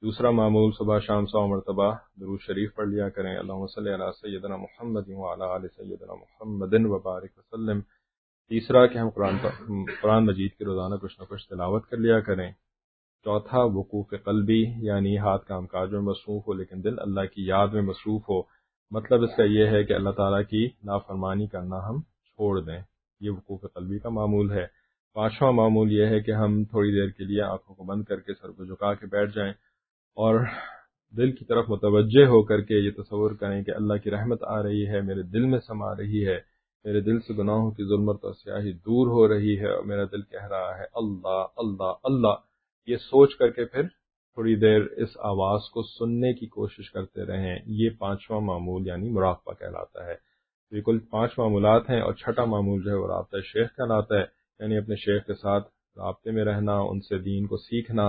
[0.02, 4.56] دوسرا معمول صبح شام سو مرتبہ درود شریف پڑھ لیا کریں۔ اللہم صلی علی سیدنا
[4.56, 7.80] محمد وعلی آل سیدنا محمد وبارک وسلم۔
[8.48, 9.36] تیسرا کہ ہم قرآن
[10.02, 12.52] قرآن مجید کی روزانہ کچھ نہ کچھ تلاوت کر لیا کریں۔
[13.24, 17.68] چوتھا، وقوف قلبی یعنی ہاتھ کام کاج میں مصروف ہو لیکن دل اللہ کی یاد
[17.68, 18.42] میں مصروف ہو۔
[18.90, 22.80] مطلب اس کا یہ ہے کہ اللہ تعالیٰ کی نافرمانی کرنا ہم چھوڑ دیں۔
[23.24, 24.66] یہ وقوف قلبی کا معمول ہے۔
[25.14, 28.34] پانچواں معمول یہ ہے کہ ہم تھوڑی دیر کے لیے آنکھوں کو بند کر کے
[28.34, 29.52] سر کو جھکا کے بیٹھ جائیں
[30.16, 30.40] اور
[31.16, 34.62] دل کی طرف متوجہ ہو کر کے یہ تصور کریں کہ اللہ کی رحمت آ
[34.62, 36.38] رہی ہے، میرے دل میں سما رہی ہے،
[36.84, 40.22] میرے دل سے گناہوں کی ظلمت اور سیاہی دور ہو رہی ہے اور میرا دل
[40.22, 42.34] کہہ رہا ہے، اللہ اللہ اللہ۔
[42.86, 43.82] یہ سوچ کر کے پھر
[44.34, 49.52] تھوڑی دیر اس آواز کو سننے کی کوشش کرتے رہیں۔ یہ پانچواں معمول یعنی مراقبہ
[49.52, 50.33] کہلاتا ہے۔
[50.72, 54.18] یہ کل پانچ معمولات ہیں اور چھٹا معمول جو ہے وہ رابطہ شیخ کا لاتا
[54.18, 54.24] ہے
[54.60, 58.08] یعنی اپنے شیخ کے ساتھ رابطے میں رہنا، ان سے دین کو سیکھنا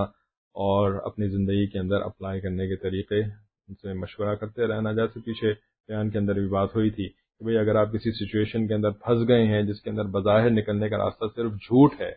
[0.56, 5.20] اور اپنی زندگی کے اندر اپلائی کرنے کے طریقے ان سے مشورہ کرتے رہنا۔ جیسے
[5.20, 5.52] پیچھے
[5.88, 8.90] بیان کے اندر بھی بات ہوئی تھی کہ بھئی اگر آپ کسی سچویشن کے اندر
[8.90, 12.10] پھنس گئے ہیں، جس کے اندر بظاہر نکلنے کا راستہ صرف جھوٹ ہے،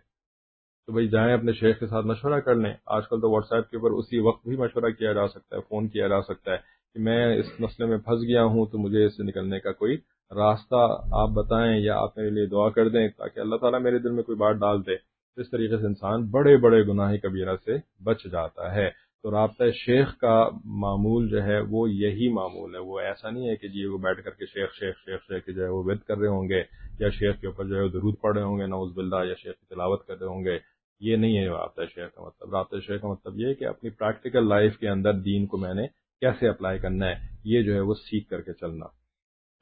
[0.87, 3.69] تو بھئی جائیں اپنے شیخ کے ساتھ مشورہ کر لیں۔ آج کل تو واٹس ایپ
[3.69, 6.57] کے اوپر اسی وقت بھی مشورہ کیا جا سکتا ہے، فون کیا جا سکتا ہے
[6.95, 9.97] کہ میں اس مسئلے میں پھنس گیا ہوں تو مجھے اس سے نکلنے کا کوئی
[10.31, 14.11] راستہ آپ بتائیں یا آپ میرے لیے دعا کر دیں تاکہ اللہ تعالیٰ میرے دل
[14.11, 14.95] میں کوئی بات ڈال دے
[15.37, 18.89] اس طریقے سے انسان بڑے بڑے گناہ کبیرہ سے بچ جاتا ہے۔
[19.23, 23.55] تو رابطہ شیخ کا معمول جو ہے وہ یہی معمول ہے۔ وہ ایسا نہیں ہے
[23.55, 26.17] کہ جی وہ بیٹھ کر کے شیخ شیخ شیخ شیخ جو ہے وہ ود کر
[26.17, 26.63] رہے ہوں گے
[26.99, 29.33] یا شیخ کے اوپر جو ہے وہ درود پڑھ رہے ہوں گے نوز باللہ، یا
[29.33, 30.57] شیخ کی تلاوت کر رہے ہوں گے۔
[30.99, 33.89] یہ نہیں ہے رابطہ شیخ کا مطلب۔ رابطہ شیخ کا مطلب یہ ہے کہ اپنی
[33.89, 35.87] پریکٹیکل لائف کے اندر دین کو میں نے
[36.21, 38.98] کیسے اپلائی کرنا ہے، یہ جو ہے وہ سیکھ کر کے چلنا۔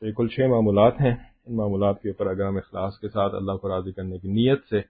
[0.02, 3.52] یہ کل چھ معمولات ہیں۔ ان معمولات کے اوپر اگر ہم اخلاص کے ساتھ اللہ
[3.52, 4.82] کو راضی کرنے کی نیت سے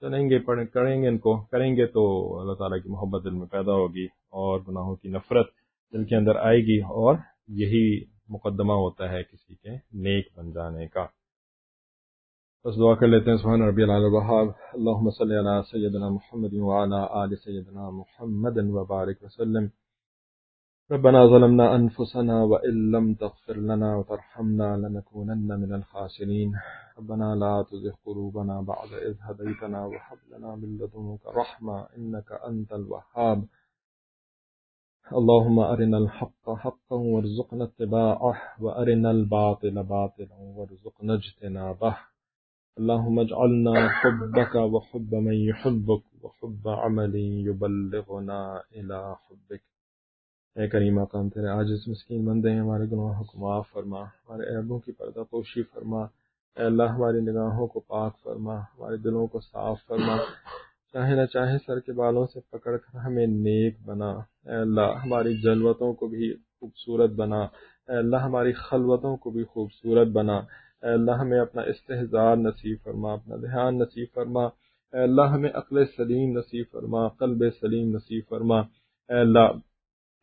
[0.00, 2.02] چلیں گے کریں گے ان کو، کریں گے تو
[2.40, 5.46] اللہ تعالیٰ کی محبت دل میں پیدا ہوگی اور گناہوں کی نفرت
[5.92, 7.14] دل کے اندر آئے گی اور
[7.48, 11.06] یہی مقدمہ ہوتا ہے کسی کے نیک بن جانے کا۔
[12.64, 17.90] بس دعا کر لیتے ہیں، سبحان ربی اللہم صلی علی سیدنا محمد وعلا آل سیدنا
[17.90, 19.66] محمد وبارک وسلم۔
[20.90, 26.52] ربنا ظلمنا أنفسنا وإن لم تغفر لنا وترحمنا لنكونن من الخاسرين.
[26.98, 33.44] ربنا لا تزغ قلوبنا بعد إذ هديتنا وهب لنا من لدنك رحمة إنك أنت الوهاب.
[35.12, 41.96] اللهم أرنا الحق حقا وارزقنا اتباعه وأرنا الباطل باطلا وارزقنا اجتنابه.
[42.78, 47.16] اللهم اجعلنا حبك وحب من يحبك وحب عمل
[47.48, 49.75] يبلغنا إلى حبك.
[50.56, 54.42] اے کریم آقام تیرے آج اس مسکین بندے ہیں، ہمارے گناہوں کو معاف فرما، ہمارے
[54.50, 56.02] عیبوں کی پردہ پوشی فرما،
[56.56, 60.16] اے اللہ، ہماری نگاہوں کو پاک فرما، ہمارے دلوں کو صاف فرما،
[60.92, 64.10] چاہے نہ چاہے سر کے بالوں سے پکڑ کر ہمیں نیک بنا،
[64.48, 67.42] اے اللہ، ہماری جلوتوں کو بھی خوبصورت بنا،
[67.88, 70.36] اے اللہ، ہماری خلوتوں کو بھی خوبصورت بنا،
[70.82, 74.44] اے اللہ، ہمیں اپنا استحزار نصیب فرما، اپنا دھیان نصیب فرما،
[74.94, 78.60] اے اللہ، ہمیں عقل سلیم نصیب فرما، قلب سلیم نصیب فرما،
[79.10, 79.48] اے اللہ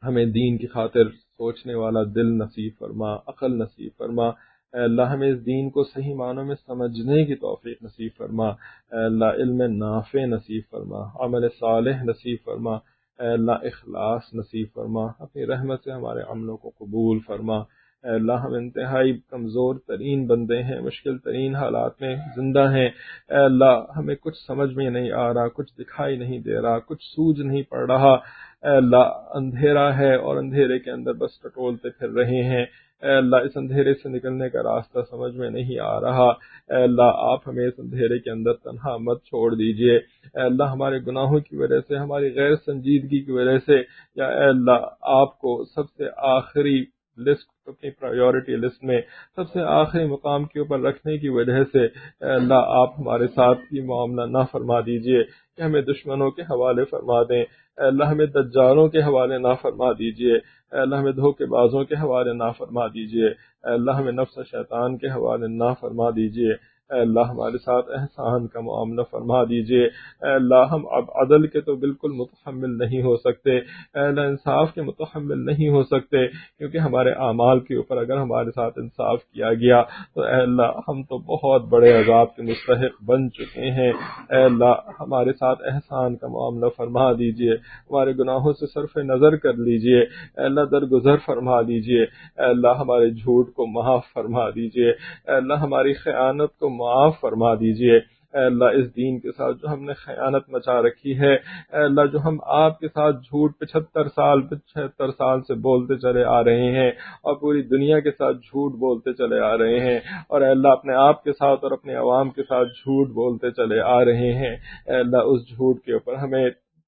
[0.06, 4.28] ہمیں دین کی خاطر سوچنے والا دل نصیب فرما، عقل نصیب فرما۔
[4.74, 9.06] اے اللہ، ہمیں اس دین کو صحیح معنوں میں سمجھنے کی توفیق نصیب فرما۔ اے
[9.06, 12.74] اللہ، علم نافع نصیب فرما، عمل صالح نصیب فرما۔
[13.20, 17.58] اے اللہ، اخلاص نصیب فرما۔ اپنی رحمت سے ہمارے عملوں کو قبول فرما۔
[18.04, 22.90] اے اللہ، ہم انتہائی کمزور ترین بندے ہیں، مشکل ترین حالات میں زندہ ہیں۔
[23.30, 27.04] اے اللہ، ہمیں کچھ سمجھ میں نہیں آ رہا، کچھ دکھائی نہیں دے رہا، کچھ
[27.04, 28.16] سوج نہیں پڑ رہا۔
[28.64, 32.66] اے اللہ، اندھیرا ہے اور اندھیرے کے اندر بس ٹٹولتے پھر رہے ہیں۔
[33.04, 36.30] اے اللہ، اس اندھیرے سے نکلنے کا راستہ سمجھ میں نہیں آ رہا۔
[36.70, 41.00] اے اللہ، آپ ہمیں اس اندھیرے کے اندر تنہا مت چھوڑ دیجیے۔ اے اللہ، ہمارے
[41.08, 43.82] گناہوں کی وجہ سے، ہماری غیر سنجیدگی کی وجہ سے،
[44.16, 46.84] یا اے اللہ، آپ کو سب سے آخری
[47.18, 49.02] لسٹ، اپنی پرائیورٹی لسٹ میں
[49.36, 53.60] سب سے آخری مقام کے اوپر رکھنے کی وجہ سے، اے اللہ، آپ ہمارے ساتھ
[53.72, 55.24] یہ معاملہ نہ فرما دیجیے
[55.58, 57.44] کہ ہمیں دشمنوں کے حوالے فرما دیں۔
[57.78, 60.38] اللہ ہمیں دجالوں کے حوالے نہ فرما دیجیے
[60.72, 63.30] اللہ ہمیں دھوکے بازوں کے حوالے نہ فرما دیجیے
[63.64, 66.54] اللہ ہمیں نفس شیطان کے حوالے نہ فرما دیجیے۔
[66.94, 69.86] اے اللہ ہمارے ساتھ احسان کا معاملہ فرما دیجیے۔
[70.26, 74.74] اے اللہ ہم اب عدل کے تو بالکل متحمل نہیں ہو سکتے۔ اے اللہ انصاف
[74.74, 79.54] کے متحمل نہیں ہو سکتے۔ کیونکہ ہمارے اعمال کے اوپر اگر ہمارے ساتھ انصاف کیا
[79.54, 79.82] گیا
[80.16, 83.92] تو اے اللہ ہم تو بہت بڑے عذاب کے مستحق بن چکے ہیں۔
[84.30, 87.54] اے اللہ ہمارے ساتھ احسان کا معاملہ فرما دیجیے۔
[87.90, 93.10] ہمارے گناہوں سے صرف نظر کر لیجیے۔ اے اللہ درگزر فرما دیجیے۔ اے اللہ ہمارے
[93.10, 98.00] جھوٹ کو معاف فرما دیجیے۔ اے اللہ ہماری خیانت کو معاف فرما دیجیے۔
[98.34, 102.06] اے اللہ، اس دین کے ساتھ جو ہم نے خیانت مچا رکھی ہے، اے اللہ،
[102.06, 106.72] جو ہم آپ کے ساتھ جھوٹ پچہتر سال پچہتر سال سے بولتے چلے آ رہے
[106.72, 106.90] ہیں
[107.24, 110.94] اور پوری دنیا کے ساتھ جھوٹ بولتے چلے آ رہے ہیں اور اے اللہ، اپنے
[111.00, 114.56] آپ کے ساتھ اور اپنے عوام کے ساتھ جھوٹ بولتے چلے آ رہے ہیں۔
[114.88, 116.44] اے اللہ، اس جھوٹ کے اوپر ہمیں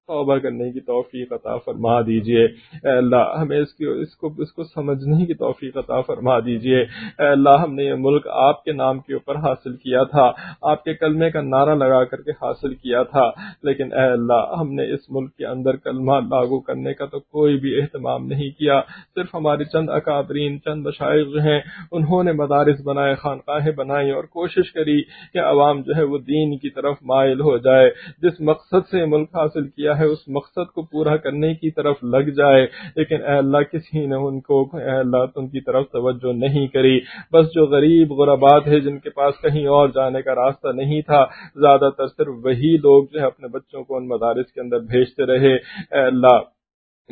[0.06, 4.52] توبہ کرنے کی توفیق عطا فرما دیجیے۔ اے اللہ، ہمیں اس کی اس کو اس
[4.52, 6.80] کو سمجھنے کی توفیق عطا فرما دیجیے۔
[7.18, 10.32] اے اللہ، ہم نے یہ ملک آپ کے نام کے اوپر حاصل کیا تھا۔
[10.62, 13.30] آپ کے کلمے کا نعرہ لگا کر کے حاصل کیا تھا۔
[13.62, 17.56] لیکن اے اللہ، ہم نے اس ملک کے اندر کلمہ لاگو کرنے کا تو کوئی
[17.56, 18.80] بھی اہتمام نہیں کیا۔
[19.14, 21.60] صرف ہماری چند اکابرین، چند بشائر جو ہیں،
[21.92, 26.58] انہوں نے مدارس بنائے، خانقاہیں بنائی اور کوشش کری کہ عوام جو ہے وہ دین
[26.58, 27.90] کی طرف مائل ہو جائے۔
[28.22, 32.30] جس مقصد سے ملک حاصل کیا ہے، اس مقصد کو پورا کرنے کی طرف لگ
[32.30, 32.66] جائے۔
[32.96, 37.00] لیکن اے اللہ، کسی نے ان کو، اے اللہ ان کی طرف توجہ نہیں کری۔
[37.32, 41.24] بس جو غریب غربات ہے جن کے پاس کہیں اور جانے کا راستہ نہیں تھا،
[41.54, 45.26] زیادہ تر صرف وہی لوگ جو ہے، اپنے بچوں کو ان مدارس کے اندر بھیجتے
[45.26, 46.55] رہے۔ اے اللہ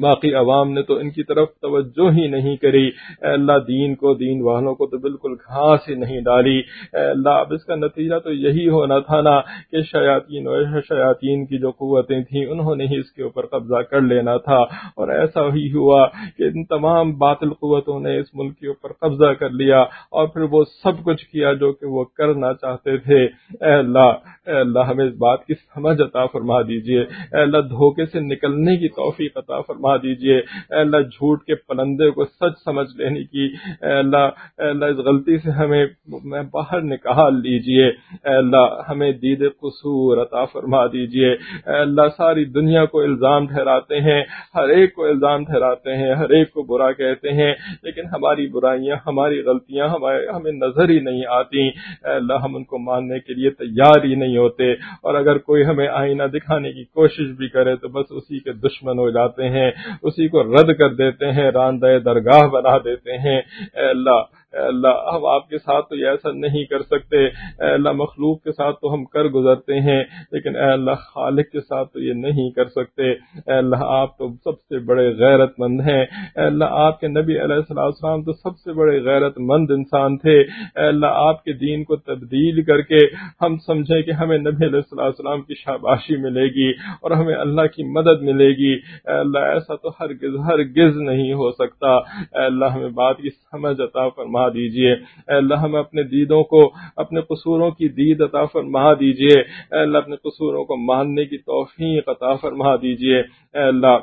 [0.01, 4.15] باقی عوام نے تو ان کی طرف توجہ ہی نہیں کری۔ اے اللہ، دین کو،
[4.15, 6.59] دین والوں کو تو بالکل گھاس ہی نہیں ڈالی۔
[6.93, 11.47] اے اللہ، اب اس کا نتیجہ تو یہی ہونا تھا نا کہ شیاطین و شیاطین
[11.47, 14.59] کی جو قوتیں تھیں، انہوں نے ہی اس کے اوپر قبضہ کر لینا تھا۔
[14.97, 19.33] اور ایسا ہی ہوا کہ ان تمام باطل قوتوں نے اس ملک کے اوپر قبضہ
[19.33, 19.81] کر لیا
[20.11, 23.25] اور پھر وہ سب کچھ کیا جو کہ وہ کرنا چاہتے تھے۔
[23.65, 24.13] اے اللہ
[24.47, 28.77] اے اللہ، ہمیں اس بات کی سمجھ عطا فرما دیجیے۔ اے اللہ، دھوکے سے نکلنے
[28.77, 33.25] کی توفیق عطا فرما فرما دیجیے۔ اے اللہ، جھوٹ کے پلندے کو سچ سمجھ لینے
[33.25, 34.29] کی، اے اللہ
[34.59, 35.87] اے اللہ، اس غلطی سے ہمیں،
[36.25, 37.87] میں باہر نکال لیجیے۔
[38.25, 44.01] اے اللہ، ہمیں دید قصور عطا فرما دیجیے۔ اے اللہ، ساری دنیا کو الزام ٹھہراتے
[44.01, 44.25] ہیں۔
[44.55, 48.97] ہر ایک کو الزام ٹھہراتے ہیں، ہر ایک کو برا کہتے ہیں۔ لیکن ہماری برائیاں،
[49.07, 53.35] ہماری غلطیاں، ہمارے، ہمیں نظر ہی نہیں آتی۔ اے اللہ، ہم ان کو ماننے کے
[53.35, 57.77] لیے تیار ہی نہیں ہوتے۔ اور اگر کوئی ہمیں آئینہ دکھانے کی کوشش بھی کرے
[57.77, 59.71] تو بس اسی کے دشمن ہو جاتے ہیں۔
[60.03, 63.39] اسی کو رد کر دیتے ہیں راندہ درگاہ بنا دیتے ہیں۔
[63.75, 64.21] اے اللہ
[64.59, 68.53] اللہ ہم آپ کے ساتھ تو یہ ایسا نہیں کر سکتے۔ اے اللہ، مخلوق کے
[68.53, 72.51] ساتھ تو ہم کر گزرتے ہیں، لیکن اے اللہ، خالق کے ساتھ تو یہ نہیں
[72.51, 76.03] کر سکتے۔ اے اللہ، آپ تو سب سے بڑے غیرت مند ہیں۔
[76.37, 80.41] اے اللہ، آپ کے نبی علیہ السلام تو سب سے بڑے غیرت مند انسان تھے۔
[80.41, 82.99] اے اللہ، آپ کے دین کو تبدیل کر کے
[83.41, 86.71] ہم سمجھیں کہ ہمیں نبی علیہ السلام کی شاباشی ملے گی
[87.03, 91.51] اور ہمیں اللہ کی مدد ملے گی۔ اے اللہ، ایسا تو ہرگز ہرگز نہیں ہو
[91.51, 96.45] سکتا۔ اے اللہ، ہمیں بات کی سمجھ عطا فرما دیجیے۔ اے اللہ، ہمیں اپنے دیدوں
[96.45, 101.39] کو، اپنے قصوروں کی دید عطا فرما دیجیے۔ اے اللہ، اپنے قصوروں کو ماننے کی
[101.39, 103.99] توفیق عطا فرما دیجیے۔ اے اللہ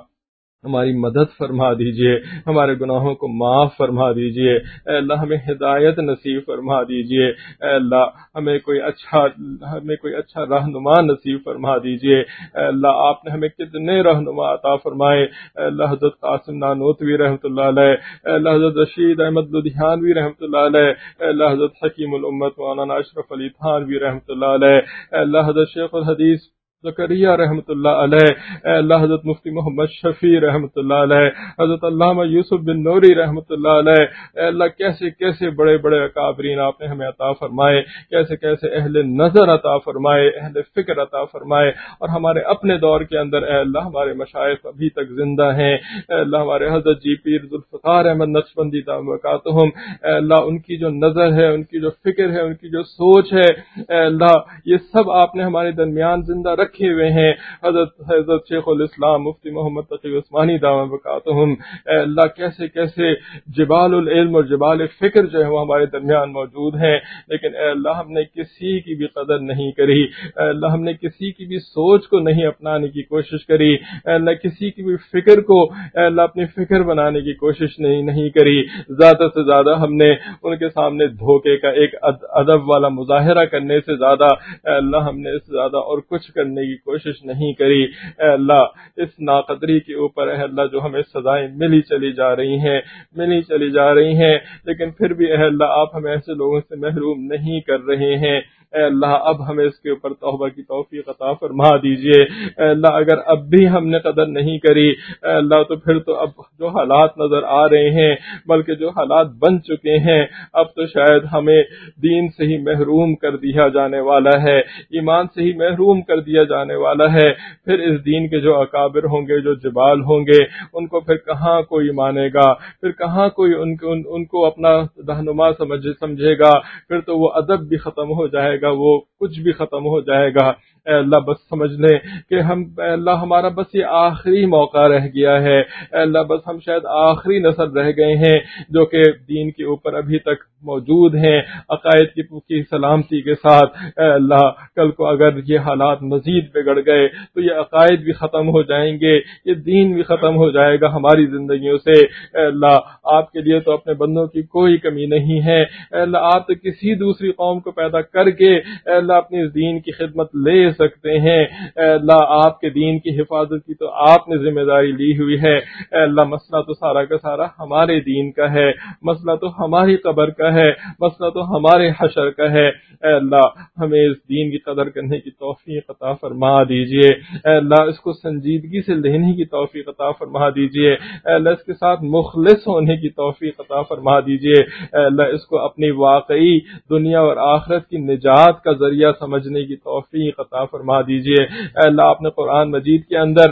[0.66, 2.14] ہماری مدد فرما دیجیے،
[2.48, 7.30] ہمارے گناہوں کو معاف فرما دیجیے۔ اے اللہ، ہمیں ہدایت نصیب فرما دیجیے۔
[7.64, 8.04] اے اللہ،
[8.36, 9.26] ہمیں کوئی اچھا
[9.72, 14.76] ہمیں کوئی اچھا رہنما نصیب فرما دیجیے۔ اے اللہ، آپ نے ہمیں کتنے رہنما عطا
[14.76, 17.92] فرمائے۔ اے اللہ، حضرت قاسم نانوتوی رحمۃ اللہ علیہ۔
[18.26, 20.90] اے اللہ، حضرت رشید احمد لدھیانوی رحمۃ اللہ علیہ۔
[21.20, 24.78] اے اللہ، حضرت حکیم الامت مولانا اشرف علی تھانوی رحمۃ اللہ علیہ۔
[25.12, 28.30] اے اللہ، حضرت شیخ الحدیث زکریہ رحمۃ اللہ علیہ،
[28.66, 31.28] اے اللہ، حضرت مفتی محمد شفیع رحمۃ اللہ علیہ،
[31.60, 34.06] حضرت علامہ یوسف بن نوری رحمۃ اللہ علیہ،
[34.36, 39.02] اے اللہ، کیسے کیسے بڑے بڑے اکابرین آپ نے ہمیں عطا فرمائے، کیسے کیسے اہل
[39.12, 41.70] نظر عطا فرمائے، اہل فکر عطا فرمائے،
[42.00, 46.20] اور ہمارے اپنے دور کے اندر، اے اللہ، ہمارے مشائق ابھی تک زندہ ہیں، اے
[46.20, 49.70] اللہ، ہمارے حضرت جی پیر ذوالفقار احمد نقشبندی تعمکاتہم
[50.04, 52.84] اے اللہ، ان کی جو نظر ہے، ان کی جو فکر ہے، ان کی جو
[52.90, 57.34] سوچ ہے، اے اللہ، یہ سب آپ نے ہمارے درمیان زندہ رکھ رکھے ہوئے ہیں۔
[57.64, 61.52] حضرت حضرت شیخ الاسلام مفتی محمد تقی عثمانی بکاتہم
[61.86, 63.14] اے اللہ، کیسے کیسے
[63.48, 67.90] جبال العلم اور جبال فکر جو ہے وہ ہمارے درمیان موجود ہیں۔ لیکن اے اللہ،
[67.90, 71.60] ہم نے کسی کی بھی قدر نہیں کری۔ اے اللہ، ہم نے کسی کی بھی
[71.60, 76.06] سوچ کو نہیں اپنانے کی کوشش کری۔ اے اللہ، کسی کی بھی فکر کو اے
[76.06, 80.12] اللہ، اپنی فکر بنانے کی کوشش نہیں نہیں کری۔ زیادہ سے زیادہ ہم نے
[80.44, 81.96] ان کے سامنے دھوکے کا ایک
[82.30, 84.28] ادب والا مظاہرہ کرنے سے زیادہ
[84.64, 87.84] اے اللہ، ہم نے اس سے زیادہ اور کچھ کرنے کی کوشش نہیں کری۔
[88.20, 88.64] اے اللہ،
[88.98, 92.82] اس ناقدری کے اوپر اے اللہ جو ہمیں سزائیں ملی چلی جا رہی ہیں،
[93.16, 96.76] ملی چلی جا رہی ہیں، لیکن پھر بھی اے اللہ آپ ہمیں ایسے لوگوں سے
[96.76, 98.42] محروم نہیں کر رہے ہیں۔
[98.74, 102.94] اے اللہ، اب ہمیں اس کے اوپر توبہ کی توفیق عطا فرما دیجیے۔ اے اللہ،
[102.94, 106.68] اگر اب بھی ہم نے قدر نہیں کری، اے اللہ، تو پھر تو اب جو
[106.68, 108.16] حالات نظر آ رہے ہیں،
[108.46, 111.64] بلکہ جو حالات بن چکے ہیں، اب تو شاید ہمیں
[112.04, 116.44] دین سے ہی محروم کر دیا جانے والا ہے، ایمان سے ہی محروم کر دیا
[116.44, 117.32] جانے والا ہے۔
[117.66, 120.44] پھر اس دین کے جو اکابر ہوں گے، جو جبال ہوں گے،
[120.74, 124.70] ان کو پھر کہاں کوئی مانے گا؟ پھر کہاں کوئی ان کو ان کو اپنا
[125.08, 126.52] رہنما سمجھے گا؟
[126.88, 130.30] پھر تو وہ ادب بھی ختم ہو جائے گا وہ کچھ بھی ختم ہو جائے
[130.36, 130.52] گا۔
[130.86, 131.98] اے اللہ بس سمجھ لیں
[132.30, 136.40] کہ ہم اے اللہ ہمارا بس یہ آخری موقع رہ گیا ہے۔ اے اللہ بس
[136.48, 141.16] ہم شاید آخری نسل رہ گئے ہیں جو کہ دین کے اوپر ابھی تک موجود
[141.16, 146.80] ہیں، عقائد کی سلامتی کے ساتھ۔ اے اللہ، کل کو اگر یہ حالات مزید بگڑ
[146.86, 149.16] گئے تو یہ عقائد بھی ختم ہو جائیں گے،
[149.46, 153.60] یہ دین بھی ختم ہو جائے گا ہماری زندگیوں سے۔ اے اللہ، آپ کے لیے
[153.60, 157.60] تو اپنے بندوں کی کوئی کمی نہیں ہے۔ اے اللہ، آپ تو کسی دوسری قوم
[157.60, 161.46] کو پیدا کر کے اے اللہ اپنی اس دین کی خدمت لے سکتے ہیں۔
[161.76, 165.42] اے اللہ، آپ کے دین کی حفاظت کی تو آپ نے ذمہ داری لی ہوئی
[165.44, 165.58] ہے۔
[165.92, 170.30] اے اللہ، مسئلہ تو سارا کا سارا ہمارے دین کا ہے۔ مسئلہ تو ہماری قبر
[170.30, 173.48] کا ہے۔ مسئلہ تو ہمارے حشر کا ہے۔ اے اللہ،
[173.78, 177.10] ہمیں اس دین کی قدر کرنے کی توفیق عطا فرما دیجیے۔
[177.50, 181.64] اے اللہ، اس کو سنجیدگی سے لینے کی توفیق عطا فرما دیجیے۔ اے اللہ، اس
[181.64, 184.64] کے ساتھ مخلص ہونے کی توفیق عطا فرما دیجیے۔
[184.98, 186.60] اے اللہ، اس کو اپنی واقعی
[186.90, 192.02] دنیا اور آخرت کی نجات کا ذریعہ سمجھنے کی توفیق عطا فرما دیجیے۔ اے اللہ،
[192.02, 193.46] آپ نے قرآن مجید کے اندر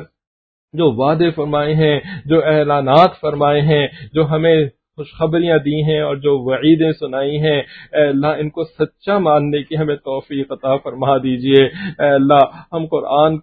[0.73, 6.39] جو وعدے فرمائے ہیں، جو اعلانات فرمائے ہیں، جو ہمیں خوشخبریاں دی ہیں اور جو
[6.39, 11.65] وعیدیں سنائی ہیں، اے اللہ، ان کو سچا ماننے کی ہمیں توفیق عطا فرما دیجیے۔
[12.03, 13.37] اے اللہ، ہم قرآن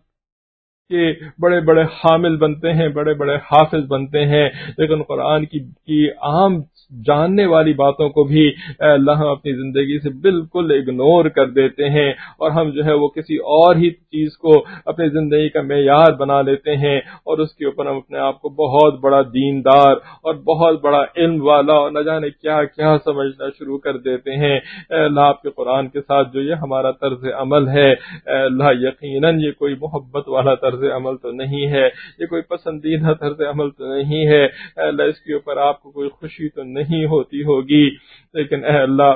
[0.91, 1.13] کے
[1.43, 6.61] بڑے بڑے حامل بنتے ہیں، بڑے بڑے حافظ بنتے ہیں، لیکن قرآن کی عام
[7.07, 8.47] جاننے والی باتوں کو بھی
[8.89, 13.09] اللہ، ہم اپنی زندگی سے بالکل اگنور کر دیتے ہیں اور ہم جو ہے وہ
[13.09, 14.53] کسی اور ہی چیز کو
[14.85, 18.49] اپنی زندگی کا معیار بنا لیتے ہیں اور اس کے اوپر ہم اپنے آپ کو
[18.61, 23.79] بہت بڑا دیندار اور بہت بڑا علم والا اور نہ جانے کیا کیا سمجھنا شروع
[23.79, 27.69] کر دیتے ہیں۔ اے اللہ، آپ کے قرآن کے ساتھ جو یہ ہمارا طرز عمل
[27.69, 32.27] ہے، اے اللہ، یقیناً یہ کوئی محبت والا طرز طرز عمل تو نہیں ہے، یہ
[32.27, 36.09] کوئی پسندیدہ طرز عمل تو نہیں ہے۔ اے اللہ، اس کے اوپر آپ کو کوئی
[36.09, 37.91] خوشی تو نہیں ہوتی ہوگی،
[38.35, 39.13] لیکن اے اللہ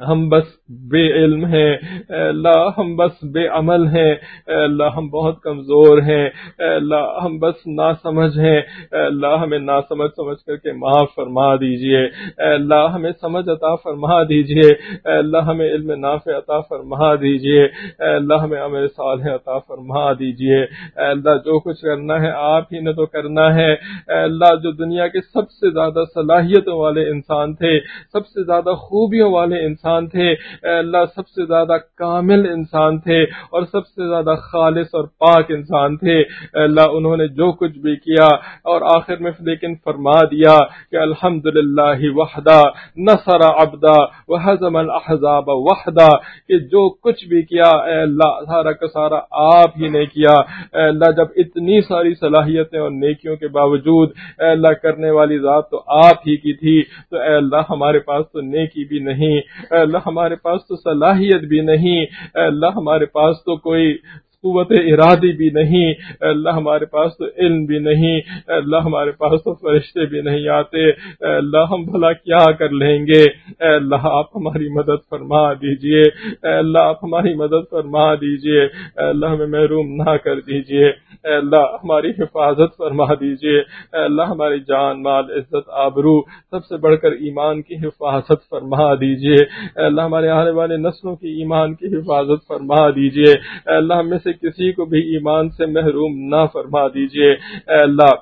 [0.00, 1.76] ہم بس بے علم ہیں۔
[2.08, 4.14] اے اللہ، ہم بس بے عمل ہیں۔
[4.46, 8.60] اے اللہ، ہم بہت کمزور ہیں۔ اے اللہ، ہم بس نا سمجھ ہیں۔
[8.92, 12.04] اے اللہ، ہمیں نا سمجھ سمجھ کر کے معاف فرما دیجیے۔
[12.42, 14.70] اے اللہ، ہمیں سمجھ عطا فرما دیجیے۔
[15.04, 20.12] اے اللہ، ہمیں علم نافع عطا فرما دیجیے۔ اے اللہ، ہمیں عمل صالح عطا فرما
[20.12, 24.54] دیجیے۔ اے اللہ، جو کچھ کرنا ہے آپ ہی نے تو کرنا ہے۔ اے اللہ،
[24.62, 27.80] جو دنیا کے سب سے زیادہ صلاحیتوں والے انسان تھے،
[28.12, 32.98] سب سے زیادہ خوبیوں والے انسان انسان تھے۔ اے اللہ، سب سے زیادہ کامل انسان
[32.98, 37.52] تھے اور سب سے زیادہ خالص اور پاک انسان تھے۔ اے اللہ، انہوں نے جو
[37.52, 38.26] کچھ بھی کیا
[38.64, 40.56] اور آخر میں لیکن فرما دیا
[40.90, 42.60] کہ الحمد للہ وحدہ،
[42.96, 43.96] نصر ابدا
[44.28, 46.08] و حضم الحضاب وحدہ،
[46.48, 50.34] کہ جو کچھ بھی کیا، اے اللہ، سارا کا سارا آپ ہی نے کیا۔
[50.78, 55.70] اے اللہ، جب اتنی ساری صلاحیتیں اور نیکیوں کے باوجود اے اللہ کرنے والی ذات
[55.70, 59.40] تو آپ ہی کی تھی، تو اے اللہ، ہمارے پاس تو نیکی بھی نہیں۔
[59.74, 63.96] اے اللہ ہمارے پاس تو صلاحیت بھی نہیں اے اللہ ہمارے پاس تو کوئی
[64.44, 65.92] قوت ارادی بھی نہیں،
[66.30, 68.20] اللہ ہمارے پاس تو علم بھی نہیں،
[68.56, 70.88] اللہ ہمارے پاس تو فرشتے بھی نہیں آتے،
[71.32, 76.52] اللہ ہم بھلا کیا کر لیں گے؟ اے اللہ آپ ہماری مدد فرما دیجیے اے
[76.54, 78.62] اللہ آپ ہماری مدد فرما دیجیے،
[79.04, 83.58] اللہ ہمیں محروم نہ کر دیجیے اے اللہ ہماری حفاظت فرما دیجیے،
[84.04, 89.38] اللہ ہماری جان، مال، عزت، آبرو سب سے بڑھ کر ایمان کی حفاظت فرما دیجیے،
[89.86, 93.32] اللہ ہمارے آنے والے نسلوں کی ایمان کی حفاظت فرما دیجیے،
[93.76, 98.14] اللہ ہم میں سے کسی کو بھی ایمان سے محروم نہ فرما دیجیے۔ اے اللہ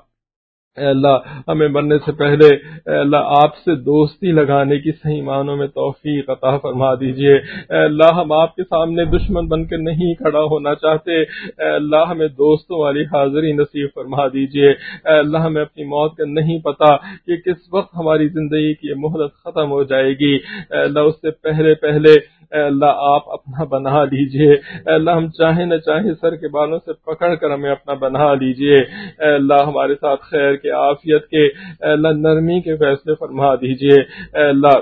[0.76, 1.16] اے اللہ،
[1.48, 2.48] ہمیں مرنے سے پہلے
[2.90, 7.34] اے اللہ آپ سے دوستی لگانے کی صحیح معنوں میں توفیق عطا فرما دیجیے۔
[7.70, 12.08] اے اللہ، ہم آپ کے سامنے دشمن بن کے نہیں کھڑا ہونا چاہتے۔ اے اللہ،
[12.10, 16.96] ہمیں دوستوں والی حاضری نصیب فرما دیجیے۔ اے اللہ، ہمیں اپنی موت کا نہیں پتا
[16.96, 20.34] کہ کس وقت ہماری زندگی کی مہلت ختم ہو جائے گی۔
[20.70, 22.12] اے اللہ، اس سے پہلے پہلے
[22.52, 26.78] اے اللہ آپ اپنا بنا لیجیے۔ اے اللہ، ہم چاہیں نہ چاہیں سر کے بالوں
[26.84, 31.46] سے پکڑ کر ہمیں اپنا بنا لیجیے۔ اے اللہ، ہمارے ساتھ خیر کے عافیت کے
[31.92, 34.00] اللہ نرمی کے فیصلے فرما دیجیے
[34.42, 34.80] اللہ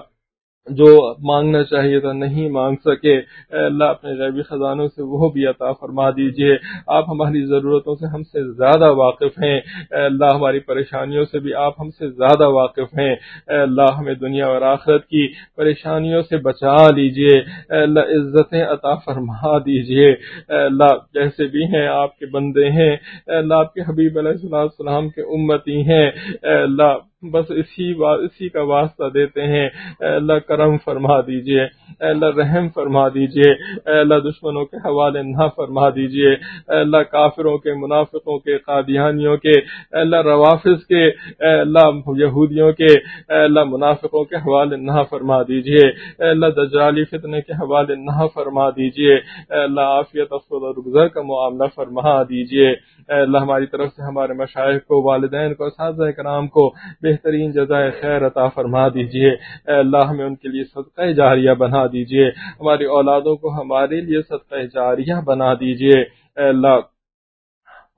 [0.68, 5.46] جو مانگنا چاہیے تھا، نہیں مانگ سکے۔ اے اللہ، اپنے غیبی خزانوں سے وہ بھی
[5.46, 6.56] عطا فرما دیجیے۔
[6.86, 11.54] آپ ہماری ضرورتوں سے ہم سے زیادہ واقف ہیں۔ اے اللہ، ہماری پریشانیوں سے بھی
[11.54, 13.16] آپ ہم سے زیادہ واقف ہیں۔
[13.50, 18.94] اے اللہ، ہمیں دنیا اور آخرت کی پریشانیوں سے بچا لیجیے۔ اے اللہ، عزتیں عطا
[18.94, 20.10] فرما دیجیے۔
[20.48, 22.96] اے اللہ، جیسے بھی ہیں آپ کے بندے ہیں۔
[23.26, 26.10] اے اللہ، آپ کے حبیب علیہ السلام کے امتی ہیں۔
[26.42, 29.66] اے اللہ بس اسی اسی کا واسطہ دیتے ہیں۔
[30.00, 33.52] اے اللہ کرم فرما دیجیے۔ اے اللہ رحم فرما دیجیے۔
[33.90, 39.36] اے اللہ دشمنوں کے حوالے نہ فرما دیجیے۔ اے اللہ کافروں کے، منافقوں کے، قادیانیوں
[39.36, 42.92] کے۔ اے اللہ روافظ کے۔ اے اللہ یہودیوں کے۔
[43.28, 48.26] اے اللہ منافقوں کے حوالے نہ فرما دیجیے۔ اے اللہ دجالی فتنے کے حوالے نہ
[48.34, 53.66] فرما دیجیے۔ اے اللہ عافیت، افضل اور گزر کا معاملہ فرما دیجیے۔ اے اللہ ہماری
[53.66, 56.70] طرف سے ہمارے مشاہد کو، والدین کو، اساتذہ کرام کو
[57.02, 59.30] بہترین جزائے خیر عطا فرما دیجیے۔
[59.70, 62.28] اے اللہ، ہمیں ان کے لیے صدقہ جاریہ بنا دیجیے۔
[62.60, 66.02] ہماری اولادوں کو ہمارے لیے صدقہ جاریہ بنا دیجیے۔
[66.40, 66.78] اے اللہ،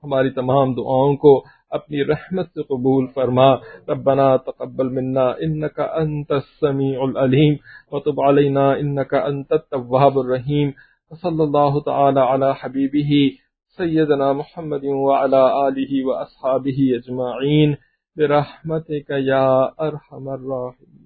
[0.03, 3.53] ہماری تمام دعاؤں کو اپنی رحمت سے قبول فرما۔
[3.87, 7.53] ربنا تقبل منا انك انت السميع العليم
[7.91, 10.69] وتب علينا انك انت التواب الرحيم
[11.11, 13.42] وصلى الله تعالى على حبيبه
[13.77, 17.77] سیدنا محمد وعلى آله وأصحابه أجمعين
[18.17, 19.47] برحمتك يا
[19.87, 21.02] أرحم الراحمين